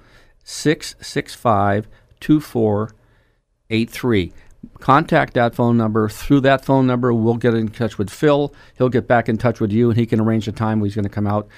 [0.45, 1.89] 665
[2.21, 4.33] 2483.
[4.81, 6.09] Contact that phone number.
[6.09, 8.53] Through that phone number, we'll get in touch with Phil.
[8.77, 10.95] He'll get back in touch with you and he can arrange a time when he's
[10.95, 11.49] going to come out.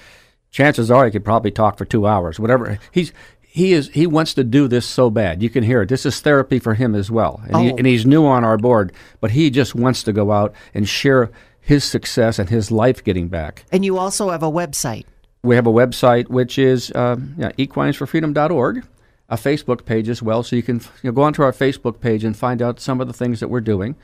[0.51, 2.79] Chances are he could probably talk for two hours, whatever.
[2.91, 3.11] He's
[3.55, 5.41] he is he wants to do this so bad.
[5.41, 5.87] You can hear it.
[5.87, 7.75] This is therapy for him as well, and, he, Oh.
[7.77, 8.91] and he's new on our board,
[9.21, 13.29] but he just wants to go out and share his success and his life getting
[13.29, 13.63] back.
[13.71, 15.05] And you also have a website.
[15.41, 18.83] We have a website which is um, yeah, equinesforfreedom.org,
[19.29, 22.25] a Facebook page as well, so you can you know, go onto our Facebook page
[22.25, 23.95] and find out some of the things that we're doing,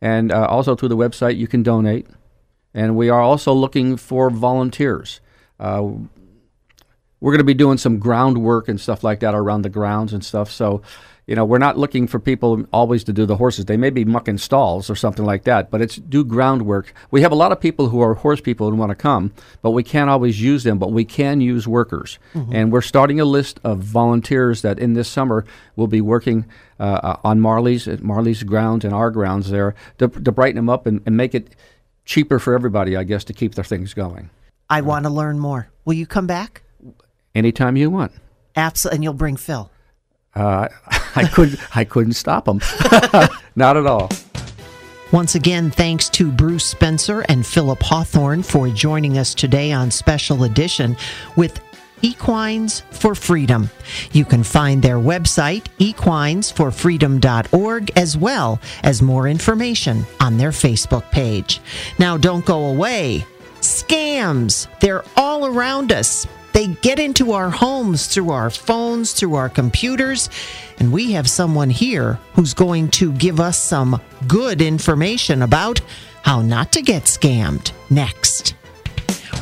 [0.00, 2.06] and uh, also through the website you can donate,
[2.74, 5.20] and we are also looking for volunteers.
[5.58, 5.88] Uh,
[7.20, 10.24] we're going to be doing some groundwork and stuff like that around the grounds and
[10.24, 10.50] stuff.
[10.50, 10.82] So,
[11.26, 13.66] you know, we're not looking for people always to do the horses.
[13.66, 16.92] They may be mucking stalls or something like that, but it's do groundwork.
[17.12, 19.70] We have a lot of people who are horse people and want to come, but
[19.70, 22.18] we can't always use them, but we can use workers.
[22.52, 25.44] And we're starting a list of volunteers that in this summer
[25.76, 26.46] will be working
[26.80, 30.68] uh, uh, on Marley's, at Marley's grounds and our grounds there to, to brighten them
[30.70, 31.54] up and, and make it
[32.04, 34.30] cheaper for everybody, I guess, to keep their things going.
[34.68, 35.68] I want to learn more.
[35.84, 36.62] Will you come back?
[37.34, 38.12] Anytime you want.
[38.56, 38.96] Absolutely.
[38.96, 39.70] And you'll bring Phil.
[40.34, 40.68] Uh,
[41.16, 41.76] I couldn't.
[41.76, 42.60] I couldn't stop him.
[43.56, 44.08] Not at all.
[45.12, 50.44] Once again, thanks to Bruce Spencer and Philip Hawthorne for joining us today on Special
[50.44, 50.96] Edition
[51.36, 51.60] with
[52.02, 53.68] Equines for Freedom.
[54.12, 61.60] You can find their website, equinesforfreedom.org, as well as more information on their Facebook page.
[61.98, 63.26] Now, don't go away.
[63.60, 66.24] Scams, they're all around us.
[66.52, 70.28] They get into our homes through our phones, through our computers,
[70.78, 75.80] and we have someone here who's going to give us some good information about
[76.22, 78.54] how not to get scammed next.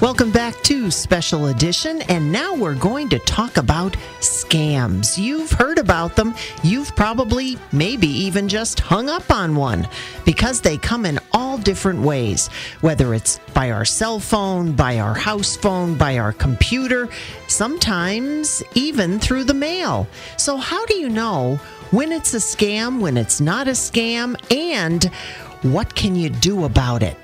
[0.00, 5.18] Welcome back to Special Edition, and now we're going to talk about scams.
[5.18, 6.34] You've heard about them.
[6.62, 9.88] You've probably, maybe even just hung up on one
[10.24, 12.48] because they come in all different ways,
[12.80, 17.08] whether it's by our cell phone, by our house phone, by our computer,
[17.48, 20.06] sometimes even through the mail.
[20.36, 21.56] So, how do you know
[21.90, 25.04] when it's a scam, when it's not a scam, and
[25.62, 27.16] what can you do about it?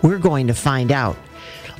[0.00, 1.16] We're going to find out.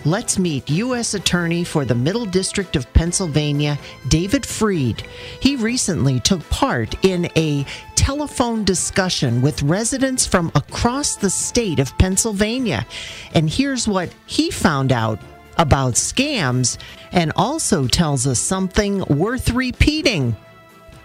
[0.04, 1.14] Let's meet U.S.
[1.14, 5.02] Attorney for the Middle District of Pennsylvania, David Freed.
[5.38, 11.96] He recently took part in a telephone discussion with residents from across the state of
[11.98, 12.84] Pennsylvania.
[13.32, 15.20] And here's what he found out
[15.56, 16.78] about scams
[17.12, 20.34] and also tells us something worth repeating.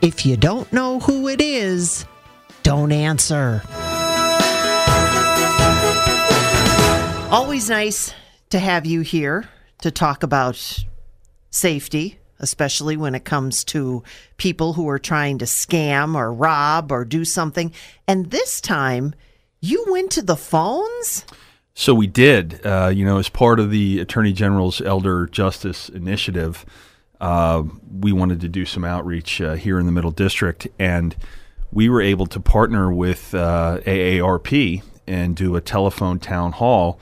[0.01, 2.05] If you don't know who it is,
[2.63, 3.62] don't answer.
[7.29, 8.12] Always nice
[8.49, 9.49] to have you here
[9.81, 10.86] to talk about
[11.49, 14.03] safety, especially when it comes to
[14.38, 17.71] people who are trying to scam or rob or do something.
[18.07, 19.13] And this time,
[19.60, 21.25] you went to the phones?
[21.73, 26.65] So we did, uh, you know, as part of the Attorney General's Elder Justice Initiative,
[27.19, 27.63] uh,
[27.99, 31.15] we wanted to do some outreach uh, here in the Middle District, and
[31.71, 36.99] we were able to partner with uh, AARP and do a telephone town hall.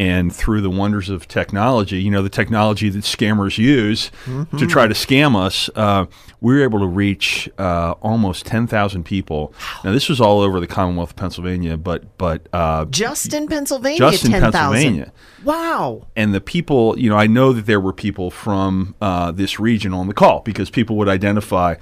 [0.00, 4.10] And through the wonders of technology, you know, the technology that scammers use
[4.58, 6.06] to try to scam us, uh,
[6.40, 9.52] we were able to reach uh, almost 10,000 people.
[9.84, 13.98] Now, this was all over the Commonwealth of Pennsylvania, but but uh, Just in Pennsylvania,
[13.98, 14.52] Just in 10,000.
[14.52, 15.12] Pennsylvania.
[15.44, 16.06] Wow.
[16.16, 19.92] and the people, you know, I know that there were people from uh, this region
[19.92, 21.74] on the call because people would identify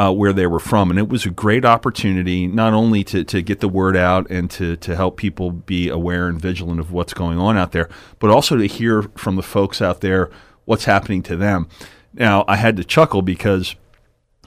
[0.00, 3.42] uh, where they were from, and it was a great opportunity not only to, to
[3.42, 7.12] get the word out and to to help people be aware and vigilant of what's
[7.12, 7.86] going on out there,
[8.18, 10.30] but also to hear from the folks out there
[10.64, 11.68] what's happening to them.
[12.14, 13.76] Now, I had to chuckle because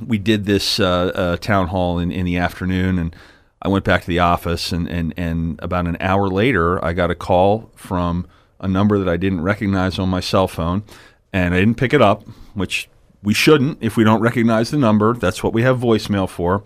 [0.03, 3.15] we did this uh, uh, town hall in, in the afternoon, and
[3.61, 7.11] I went back to the office, and, and, and about an hour later, I got
[7.11, 8.25] a call from
[8.59, 10.81] a number that I didn't recognize on my cell phone,
[11.31, 12.89] and I didn't pick it up, which
[13.23, 15.13] we shouldn't if we don't recognize the number.
[15.13, 16.63] That's what we have voicemail for.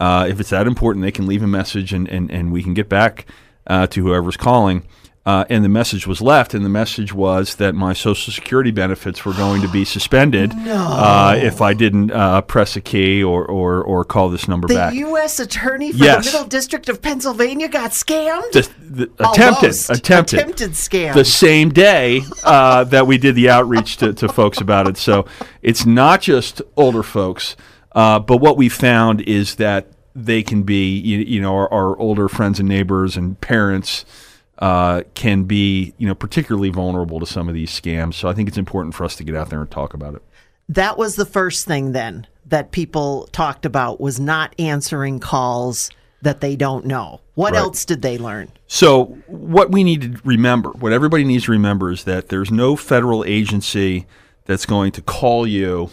[0.00, 2.72] Uh, if it's that important, they can leave a message, and, and, and we can
[2.72, 3.26] get back
[3.66, 4.84] uh, to whoever's calling.
[5.28, 9.26] Uh, and the message was left, and the message was that my Social Security benefits
[9.26, 13.82] were going to be suspended uh, if I didn't uh, press a key or, or,
[13.82, 14.94] or call this number The back.
[14.94, 15.38] U.S.
[15.38, 16.24] Attorney for Yes.
[16.24, 18.52] the Middle District of Pennsylvania got scammed?
[18.52, 21.12] The- the- attempted, attempted, Attempted scam.
[21.12, 24.96] The same day uh, that we did the outreach to, to folks about it.
[24.96, 25.26] So
[25.60, 27.54] it's not just older folks,
[27.92, 31.98] uh, but what we found is that they can be, you, you know, our, our
[31.98, 34.06] older friends and neighbors and parents.
[34.58, 38.14] Uh, can be, you know, particularly vulnerable to some of these scams.
[38.14, 40.22] So I think it's important for us to get out there and talk about it.
[40.68, 45.90] That was the first thing then that people talked about was not answering calls
[46.22, 47.20] that they don't know.
[47.34, 47.60] What Right.
[47.60, 48.48] else did they learn?
[48.66, 52.74] So, what we need to remember, what everybody needs to remember is that there's no
[52.74, 54.06] federal agency
[54.46, 55.90] that's going to call you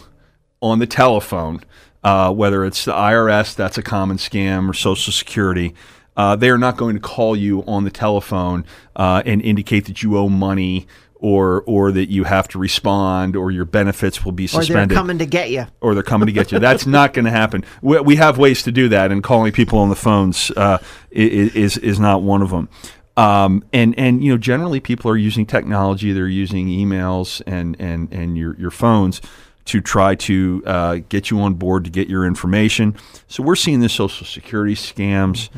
[0.60, 1.60] on the telephone,
[2.02, 5.74] uh, whether it's the IRS, that's a common scam, or Social Security.
[6.16, 8.64] Uh, they are not going to call you on the telephone
[8.94, 10.86] uh, and indicate that you owe money
[11.18, 14.84] or or that you have to respond or your benefits will be suspended.
[14.84, 15.66] Or they're coming to get you.
[15.80, 16.58] or they're coming to get you.
[16.58, 17.64] That's not going to happen.
[17.82, 20.78] We, we have ways to do that, and calling people on the phones uh,
[21.10, 22.68] is is not one of them.
[23.16, 26.12] Um, and and you know, generally, people are using technology.
[26.12, 29.22] They're using emails and and and your your phones
[29.66, 32.94] to try to uh, get you on board to get your information.
[33.26, 35.48] So we're seeing the Social Security scams,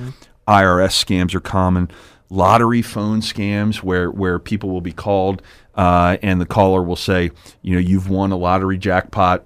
[0.48, 1.90] IRS scams are common.
[2.30, 5.42] Lottery phone scams where where people will be called
[5.74, 7.30] uh, and the caller will say,
[7.62, 9.44] you know, you've won a lottery jackpot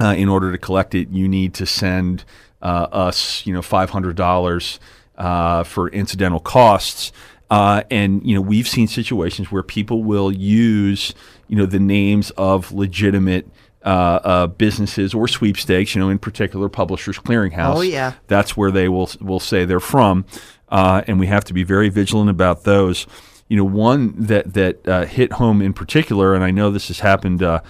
[0.00, 2.24] uh, in order to collect it, you need to send
[2.60, 4.80] uh, us, you know, five hundred dollars
[5.16, 7.12] uh, for incidental costs.
[7.50, 11.14] Uh, and you know, we've seen situations where people will use,
[11.48, 13.46] you know, the names of legitimate
[13.84, 15.94] uh, uh, businesses or sweepstakes.
[15.94, 17.76] You know, in particular, Publishers Clearinghouse.
[17.76, 18.14] Oh, yeah.
[18.26, 20.24] that's where they will will say they're from,
[20.68, 23.06] uh, and we have to be very vigilant about those.
[23.48, 27.00] You know, one that that uh, hit home in particular, and I know this has
[27.00, 27.60] happened uh,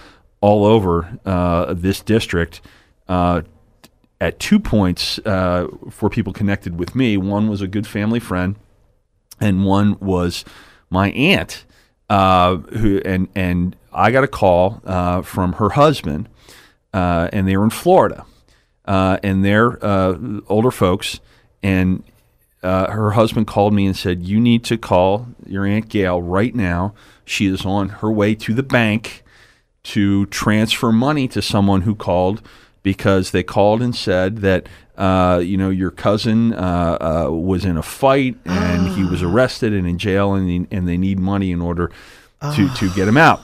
[0.40, 2.60] all over uh, this district.
[3.08, 3.42] Uh,
[4.20, 8.54] at two points uh, for people connected with me, one was a good family friend,
[9.40, 10.44] and one was
[10.90, 11.64] my aunt.
[12.08, 16.28] Uh, who and and I got a call uh, from her husband,
[16.92, 18.24] uh, and they were in Florida,
[18.84, 20.18] uh, and they're uh,
[20.48, 21.20] older folks,
[21.62, 22.02] and
[22.62, 26.54] uh, her husband called me and said, "You need to call your aunt Gail right
[26.54, 26.94] now.
[27.24, 29.22] She is on her way to the bank
[29.84, 32.40] to transfer money to someone who called
[32.84, 37.76] because they called and said that uh, you know your cousin uh, uh, was in
[37.76, 41.50] a fight and he was arrested and in jail and, he- and they need money
[41.50, 41.90] in order
[42.54, 43.40] to, to get him out.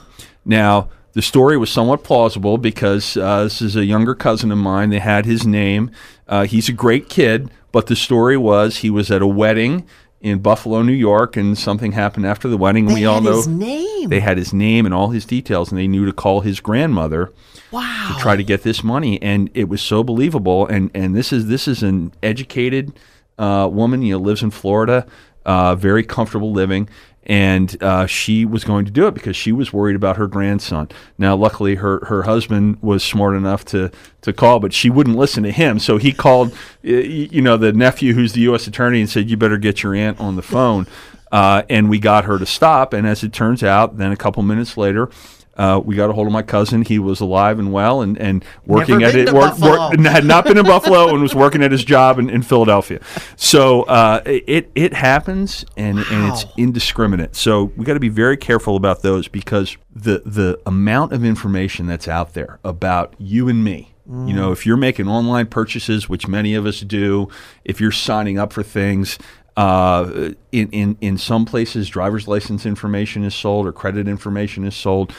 [0.49, 4.89] Now the story was somewhat plausible because uh, this is a younger cousin of mine.
[4.89, 5.91] They had his name.
[6.27, 9.85] Uh, he's a great kid, but the story was he was at a wedding
[10.21, 12.87] in Buffalo, New York, and something happened after the wedding.
[12.87, 14.09] They we all had know his name.
[14.09, 17.31] they had his name and all his details, and they knew to call his grandmother
[17.71, 18.13] Wow.
[18.15, 20.65] to try to get this money, and it was so believable.
[20.67, 22.91] And and this is this is an educated
[23.37, 25.05] uh, woman, you know, lives in Florida,
[25.45, 26.89] uh, very comfortable living,
[27.29, 30.89] and uh, she was going to do it because she was worried about her grandson.
[31.19, 35.43] Now, luckily, her her husband was smart enough to to call, but she wouldn't listen
[35.43, 36.51] to him, so he called,
[36.81, 38.65] you know, the nephew who's the U.S.
[38.65, 40.87] attorney, and said, "You better get your aunt on the phone."
[41.31, 42.91] Uh, and we got her to stop.
[42.91, 45.11] And as it turns out, then a couple minutes later,
[45.59, 46.83] uh, we got a hold of my cousin.
[46.83, 49.25] He was alive and well, and, and working Never at it.
[49.25, 49.89] to Buffalo.
[50.09, 53.01] had not been in Buffalo and was working at his job in, in Philadelphia.
[53.35, 57.35] So uh, it it happens, and and it's indiscriminate.
[57.35, 61.87] So we got to be very careful about those because the the amount of information
[61.87, 63.93] that's out there about you and me.
[64.11, 67.29] You know, if you're making online purchases, which many of us do,
[67.63, 69.19] if you're signing up for things,
[69.59, 74.73] uh, in, in, in some places, driver's license information is sold or credit information is
[74.73, 75.13] sold.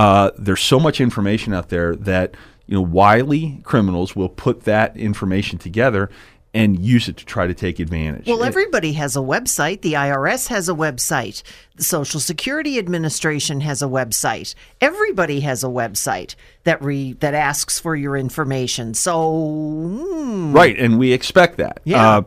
[0.00, 2.34] Uh, there's so much information out there that
[2.66, 6.08] you know wily criminals will put that information together
[6.54, 8.26] and use it to try to take advantage.
[8.26, 9.82] Well, everybody has a website.
[9.82, 11.42] The IRS has a website.
[11.76, 14.54] The Social Security Administration has a website.
[14.80, 16.34] Everybody has a website
[16.64, 18.94] that re that asks for your information.
[18.94, 21.80] So, hmm, Right, and we expect that.
[21.84, 22.22] Yeah.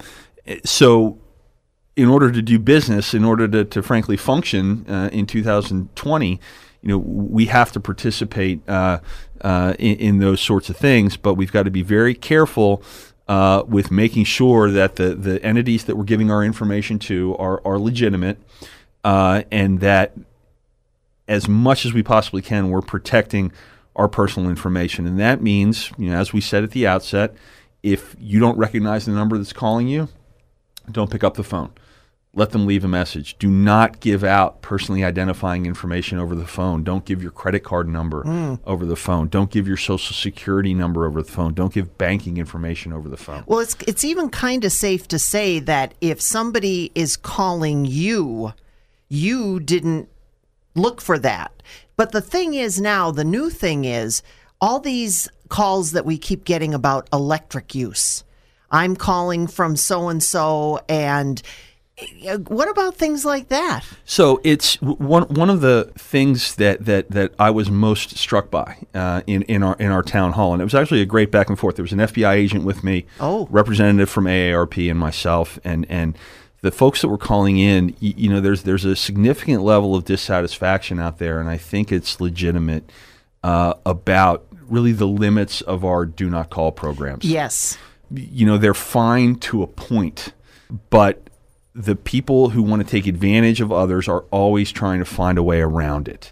[0.48, 1.18] Uh, so,
[1.96, 6.40] in order to do business, in order to, to frankly function uh, in 2020,
[6.84, 9.00] you know, we have to participate uh,
[9.42, 12.84] uh, in, in those sorts of things, but we've got to be very careful.
[13.26, 17.66] Uh, with making sure that the, the entities that we're giving our information to are,
[17.66, 18.38] are legitimate
[19.06, 20.12] uh, and that
[21.28, 23.52] as much as we possibly can, we're protecting
[23.96, 25.08] our personal information.
[25.08, 27.34] And that means, you know, as we said at the outset,
[27.82, 30.10] if you don't recognize the number that's calling you,
[30.92, 31.72] don't pick up the phone.
[32.36, 33.38] Let them leave a message.
[33.38, 36.84] Do not give out personally identifying information over the phone.
[36.84, 38.60] Don't give your credit card number Mm.
[38.66, 39.28] over the phone.
[39.28, 41.54] Don't give your social security number over the phone.
[41.54, 43.44] Don't give banking information over the phone.
[43.46, 48.54] well, it's it's even kind of safe to say that if somebody is calling you,
[49.10, 50.10] you didn't
[50.74, 51.52] look for that.
[51.98, 54.24] But the thing is now, the new thing is
[54.60, 58.24] all these calls that we keep getting about electric use.
[58.72, 61.40] I'm calling from so and so, and
[62.48, 63.84] what about things like that?
[64.06, 68.78] So it's one one of the things that that that I was most struck by
[68.94, 71.50] uh, in in our in our town hall, and it was actually a great back
[71.50, 71.76] and forth.
[71.76, 73.48] There was an FBI agent with me, Oh.
[73.52, 76.18] representative from AARP, and myself, and and
[76.62, 77.96] the folks that were calling in.
[78.00, 81.92] You, you know, there's there's a significant level of dissatisfaction out there, and I think
[81.92, 82.92] it's legitimate
[83.44, 87.78] uh, about really the limits of our do not call programs Yes.
[88.10, 90.32] you know they're fine to a point
[90.90, 91.30] but
[91.76, 95.44] the people who want to take advantage of others are always trying to find a
[95.44, 96.32] way around it.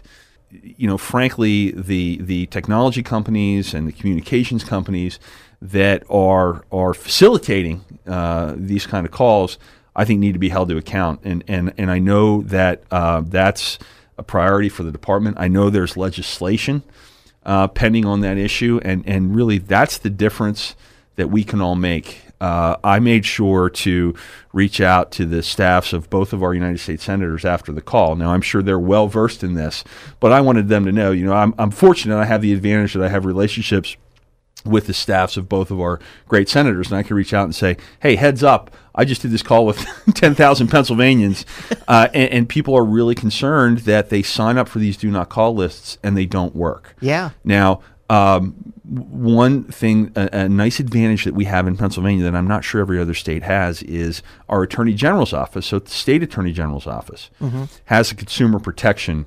[0.50, 5.18] You know frankly the the technology companies and the communications companies
[5.62, 9.58] that are are facilitating uh, these kind of calls
[9.94, 11.20] I think need to be held to account.
[11.24, 13.78] And and and I know that uh, that's
[14.18, 15.36] a priority for the department.
[15.38, 16.82] I know there's legislation
[17.44, 20.74] uh, pending on that issue, and and really that's the difference
[21.16, 22.21] that we can all make.
[22.42, 24.16] Uh, I made sure to
[24.52, 28.16] reach out to the staffs of both of our United States senators after the call.
[28.16, 29.84] Now I'm sure they're well versed in this,
[30.18, 31.12] but I wanted them to know.
[31.12, 32.18] You know, I'm I'm fortunate.
[32.18, 33.96] I have the advantage that I have relationships
[34.64, 37.54] with the staffs of both of our great senators, and I can reach out and
[37.54, 38.72] say, "Hey, heads up!
[38.92, 39.78] I just did this call with
[40.14, 41.46] 10,000 Pennsylvanians,
[41.86, 45.28] uh, and, and people are really concerned that they sign up for these do not
[45.28, 47.30] call lists and they don't work." Yeah.
[47.44, 52.48] Now, um, one thing, a, a nice advantage that we have in Pennsylvania that I'm
[52.48, 55.66] not sure every other state has is our Attorney General's office.
[55.66, 57.68] So, the state Attorney General's office Mhm.
[57.86, 59.26] has a consumer protection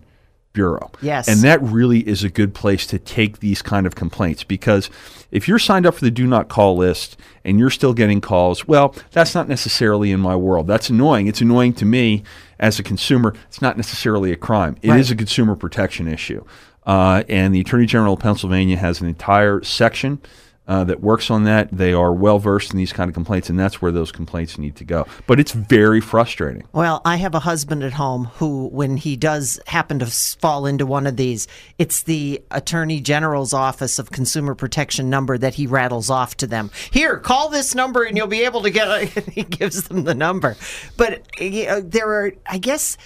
[0.52, 0.90] bureau.
[1.02, 1.28] Yes.
[1.28, 4.90] And that really is a good place to take these kind of complaints because
[5.30, 8.66] if you're signed up for the do not call list and you're still getting calls,
[8.66, 10.66] well, that's not necessarily in my world.
[10.68, 11.28] That's annoying.
[11.28, 12.24] It's annoying to me
[12.58, 13.34] as a consumer.
[13.50, 14.78] It's not necessarily a crime.
[14.82, 15.12] It is Right.
[15.12, 16.46] a consumer protection issue.
[16.86, 20.22] Uh, and the Attorney General of Pennsylvania has an entire section
[20.68, 21.70] uh, that works on that.
[21.72, 24.76] They are well versed in these kind of complaints, and that's where those complaints need
[24.78, 25.06] to go.
[25.28, 26.64] But it's very frustrating.
[26.74, 30.86] Well, I have a husband at home who, when he does happen to fall into
[30.86, 36.10] one of these, it's the Attorney General's Office of Consumer Protection number that he rattles
[36.10, 36.72] off to them.
[36.92, 38.88] Here, call this number and you'll be able to get.
[38.88, 40.56] A, he gives them the number.
[40.98, 42.98] But uh, there are, I guess,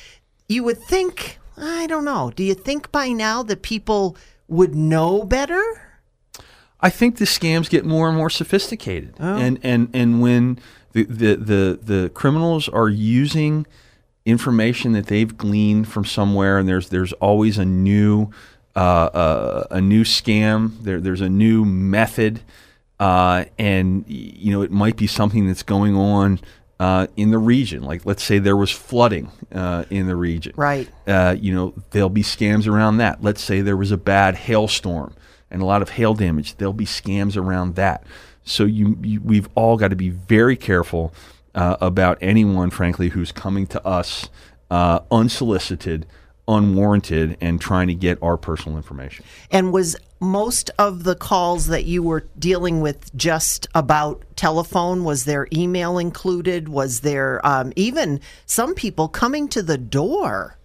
[0.48, 1.38] you would think.
[1.60, 2.32] I don't know.
[2.36, 4.16] Do you think by now that people
[4.48, 5.62] would know better?
[6.82, 10.60] I think the scams get more and more sophisticated, and and and when
[10.94, 13.68] the, the the the criminals are using
[14.26, 18.30] information that they've gleaned from somewhere, and there's there's always a new
[18.76, 20.82] uh, uh, a new scam.
[20.82, 22.42] There there's a new method,
[23.00, 26.40] uh, and you know it might be something that's going on.
[26.80, 30.88] Uh, in the region, like let's say there was flooding uh, in the region, Right.
[31.06, 33.22] uh, you know, there'll be scams around that.
[33.22, 35.14] Let's say there was a bad hailstorm
[35.52, 36.56] and a lot of hail damage.
[36.56, 38.06] There'll be scams around that.
[38.46, 41.14] So you, you we've all got to be very careful
[41.54, 44.30] uh, about anyone, frankly, who's coming to us
[44.72, 46.06] uh, unsolicited,
[46.50, 49.24] unwarranted, and trying to get our personal information.
[49.52, 55.04] And was most of the calls that you were dealing with just about telephone?
[55.04, 56.68] Was there email included?
[56.68, 60.58] Was there um, even some people coming to the door?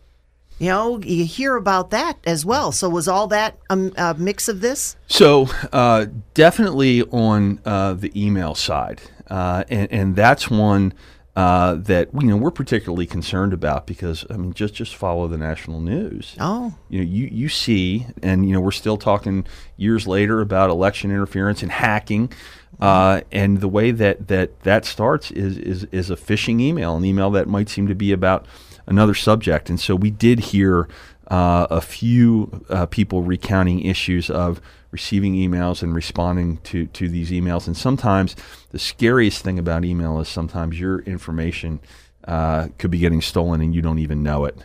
[0.58, 2.70] You know, you hear about that as well.
[2.72, 4.96] So was all that a, a mix of this?
[5.08, 10.94] So uh, definitely on uh, the email side, uh, and, and that's one
[11.36, 15.38] uh, that you know we're particularly concerned about because I mean just just follow the
[15.38, 16.36] national news.
[16.38, 20.70] Oh, you know you you see, and you know we're still talking years later about
[20.70, 22.32] election interference and hacking.
[22.80, 27.04] Uh, and the way that, that that starts is, is is a phishing email, an
[27.04, 28.46] email that might seem to be about
[28.86, 29.70] another subject.
[29.70, 30.88] And so we did hear
[31.28, 34.60] uh, a few uh, people recounting issues of
[34.90, 37.66] receiving emails and responding to, to these emails.
[37.66, 38.36] And sometimes
[38.70, 41.80] the scariest thing about email is sometimes your information
[42.28, 44.56] uh, could be getting stolen and you don't even know it.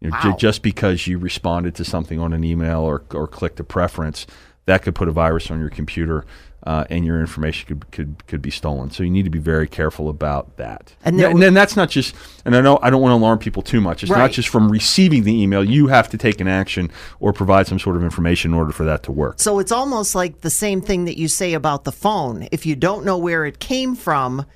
[0.00, 0.36] You know, Wow.
[0.38, 4.26] just because you responded to something on an email or, or clicked a preference,
[4.66, 6.26] that could put a virus on your computer.
[6.64, 8.90] Uh, and your information could, could could be stolen.
[8.90, 10.94] So you need to be very careful about that.
[11.04, 12.14] And there and then that's not just.
[12.46, 14.02] And I know I don't want to alarm people too much.
[14.02, 14.18] It's Right.
[14.18, 15.62] not just from receiving the email.
[15.62, 16.90] You have to take an action
[17.20, 19.40] or provide some sort of information in order for that to work.
[19.40, 22.48] So it's almost like the same thing that you say about the phone.
[22.50, 24.46] If you don't know where it came from,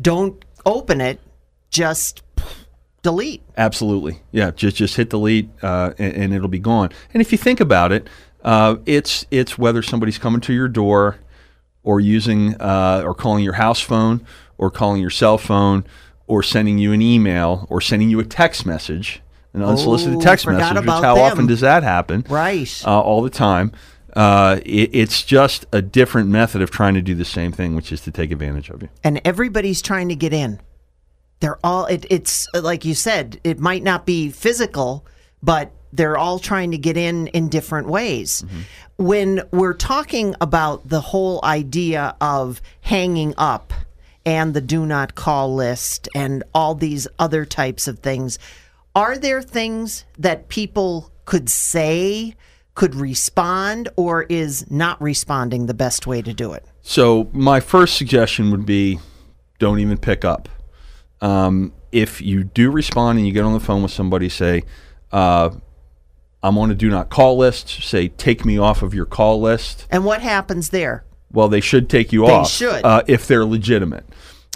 [0.00, 1.18] don't open it,
[1.70, 2.22] just
[3.02, 3.42] delete.
[3.56, 4.50] Absolutely, yeah.
[4.52, 6.90] Just just hit delete, uh, and, and it'll be gone.
[7.12, 8.08] And if you think about it,
[8.44, 11.16] uh, it's it's whether somebody's coming to your door,
[11.84, 14.26] or using uh, or calling your house phone,
[14.58, 15.84] or calling your cell phone,
[16.26, 19.22] or sending you an email, or sending you a text message,
[19.52, 20.76] an unsolicited Oh, text message.
[20.84, 21.24] Which how them.
[21.24, 22.24] often does that happen?
[22.28, 22.82] Right.
[22.84, 23.70] Uh, all the time.
[24.16, 27.92] Uh, it, it's just a different method of trying to do the same thing, which
[27.92, 28.88] is to take advantage of you.
[29.02, 30.60] And everybody's trying to get in.
[31.40, 35.04] They're all, it, it's like you said, it might not be physical,
[35.42, 38.44] but they're all trying to get in in different ways.
[38.96, 43.72] When we're talking about the whole idea of hanging up
[44.26, 48.38] and the do not call list and all these other types of things,
[48.94, 52.34] are there things that people could say,
[52.74, 56.64] could respond, or is not responding the best way to do it?
[56.82, 58.98] So my first suggestion would be,
[59.58, 60.48] don't even pick up.
[61.20, 64.64] Um, if you do respond and you get on the phone with somebody, say,
[65.12, 65.50] uh,
[66.44, 69.86] "I'm on a do not call list." Say, "Take me off of your call list."
[69.90, 71.04] And what happens there?
[71.32, 72.50] Well, they should take you They off.
[72.50, 72.84] should.
[72.84, 74.04] uh, if they're legitimate.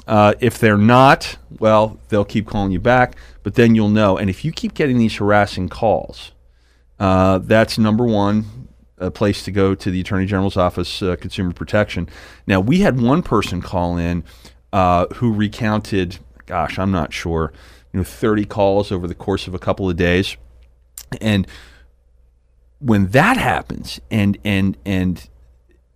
[0.07, 3.16] Uh, if they're not, well, they'll keep calling you back.
[3.43, 4.16] But then you'll know.
[4.16, 6.32] And if you keep getting these harassing calls,
[7.01, 8.45] uh, that's number one
[9.01, 12.09] a place to go to the Attorney General's office, uh, Consumer Protection.
[12.49, 14.24] Now, we had one person call in
[14.72, 17.53] uh, who recounted, gosh, I'm not sure,
[17.93, 20.36] you know, 30 calls over the course of a couple of days,
[21.20, 21.47] and
[22.81, 25.29] when that happens, and and and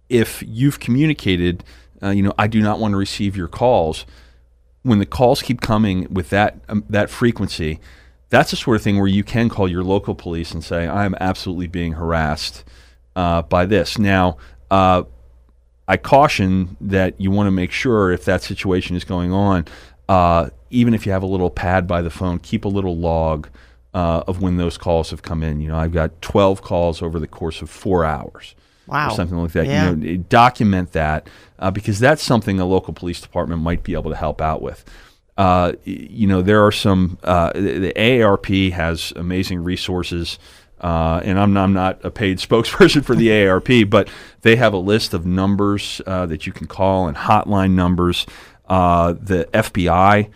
[0.08, 1.64] if you've communicated,
[2.02, 4.04] uh, you know, I do not want to receive your calls.
[4.82, 7.78] When the calls keep coming with that um, that frequency,
[8.30, 11.04] that's the sort of thing where you can call your local police and say, "I
[11.04, 12.64] am absolutely being harassed
[13.14, 14.38] uh, by this." Now,
[14.70, 15.04] uh,
[15.86, 19.66] I caution that you want to make sure if that situation is going on,
[20.08, 23.48] uh, even if you have a little pad by the phone, keep a little log
[23.94, 25.60] uh, of when those calls have come in.
[25.60, 28.54] You know, I've got 12 calls over the course of four hours.
[28.86, 29.08] Wow.
[29.08, 29.66] Or something like that.
[29.66, 29.90] Yeah.
[29.90, 31.28] You know, document that
[31.58, 34.84] uh, because that's something a local police department might be able to help out with.
[35.38, 37.18] Uh, you know, there are some.
[37.22, 40.38] Uh, the the AARP has amazing resources,
[40.80, 44.10] uh, and I'm, I'm not a paid spokesperson for the AARP, but
[44.42, 48.26] they have a list of numbers uh, that you can call and hotline numbers.
[48.68, 50.30] Uh, the FBI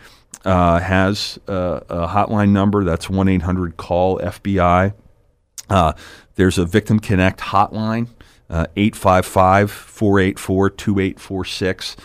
[0.45, 4.93] uh, has uh, a hotline number that's one eight hundred call FBI.
[5.69, 5.93] Uh,
[6.35, 8.07] there's a Victim Connect hotline,
[8.49, 11.97] uh, 855 484 2846.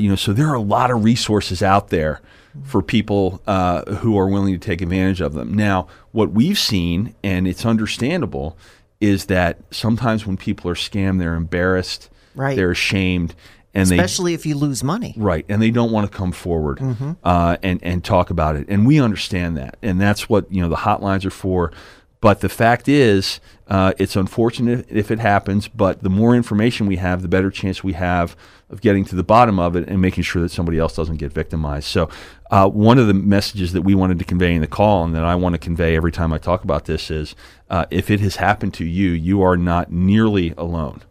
[0.00, 2.20] You know, so there are a lot of resources out there
[2.64, 5.54] for people uh, who are willing to take advantage of them.
[5.54, 8.58] Now, what we've seen, and it's understandable,
[9.00, 12.56] is that sometimes when people are scammed, they're embarrassed, Right.
[12.56, 13.34] they're ashamed,
[13.78, 15.14] and they Especially if you lose money.
[15.16, 17.16] Right, and they don't want to come forward Mhm.
[17.24, 20.68] uh, and and talk about it, and we understand that, and that's what you know
[20.68, 21.72] the hotlines are for.
[22.20, 25.68] But the fact is, uh, it's unfortunate if it happens.
[25.68, 28.36] But the more information we have, the better chance we have
[28.70, 31.32] of getting to the bottom of it and making sure that somebody else doesn't get
[31.32, 31.86] victimized.
[31.86, 32.08] So,
[32.50, 35.22] uh, one of the messages that we wanted to convey in the call, and that
[35.22, 37.36] I want to convey every time I talk about this, is
[37.70, 41.02] uh, if it has happened to you, you are not nearly alone.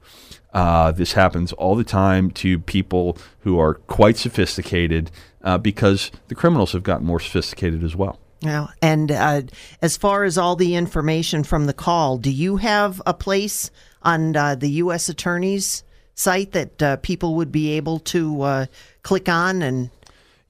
[0.57, 5.11] Uh, this happens all the time to people who are quite sophisticated
[5.43, 8.19] uh, because the criminals have gotten more sophisticated as well.
[8.39, 8.65] Yeah.
[8.81, 9.43] And uh,
[9.83, 13.69] as far as all the information from the call, do you have a place
[14.01, 15.09] on uh, the U.S.
[15.09, 15.83] Attorney's
[16.15, 18.65] site that uh, people would be able to uh,
[19.03, 19.91] click on and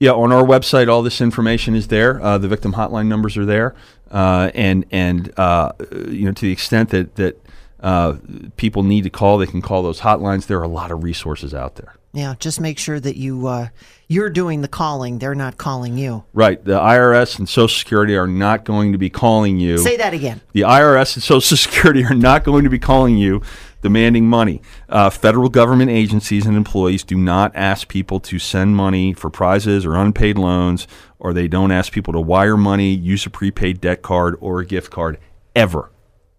[0.00, 2.18] Yeah, on our website, all this information is there.
[2.22, 3.74] Uh, the victim hotline numbers are there,
[4.10, 5.72] uh, and and uh,
[6.08, 7.44] you know to the extent that that
[7.80, 8.16] uh,
[8.56, 10.46] people need to call, they can call those hotlines.
[10.46, 11.94] There are a lot of resources out there.
[12.12, 13.68] yeah, just make sure that you uh,
[14.08, 15.18] you're doing the calling.
[15.18, 16.24] They're not calling you.
[16.32, 19.78] Right, the IRS and Social Security are not going to be calling you.
[19.78, 20.40] Say that again.
[20.52, 23.42] The IRS and Social Security are not going to be calling you
[23.80, 24.60] demanding money.
[24.88, 29.86] Uh, federal government agencies and employees do not ask people to send money for prizes
[29.86, 30.88] or unpaid loans,
[31.20, 34.66] or they don't ask people to wire money, use a prepaid debt card, or a
[34.66, 35.18] gift card
[35.54, 35.92] ever.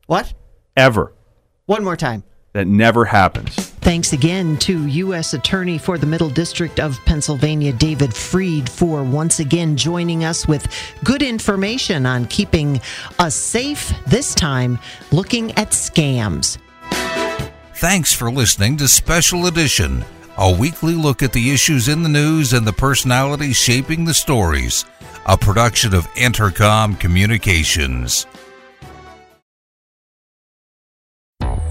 [0.07, 0.33] What?
[0.75, 1.13] Ever.
[1.69, 2.23] One more time.
[2.53, 3.53] That never happens.
[3.53, 5.35] Thanks again to U.S.
[5.35, 10.65] Attorney for the Middle District of Pennsylvania, David Freed, for once again joining us with
[11.03, 12.81] good information on keeping
[13.19, 14.79] us safe, this time
[15.11, 16.57] looking at scams.
[17.75, 20.03] Thanks for listening to Special Edition,
[20.39, 24.85] a weekly look at the issues in the news and the personalities shaping the stories,
[25.27, 28.25] a production of Entercom Communications.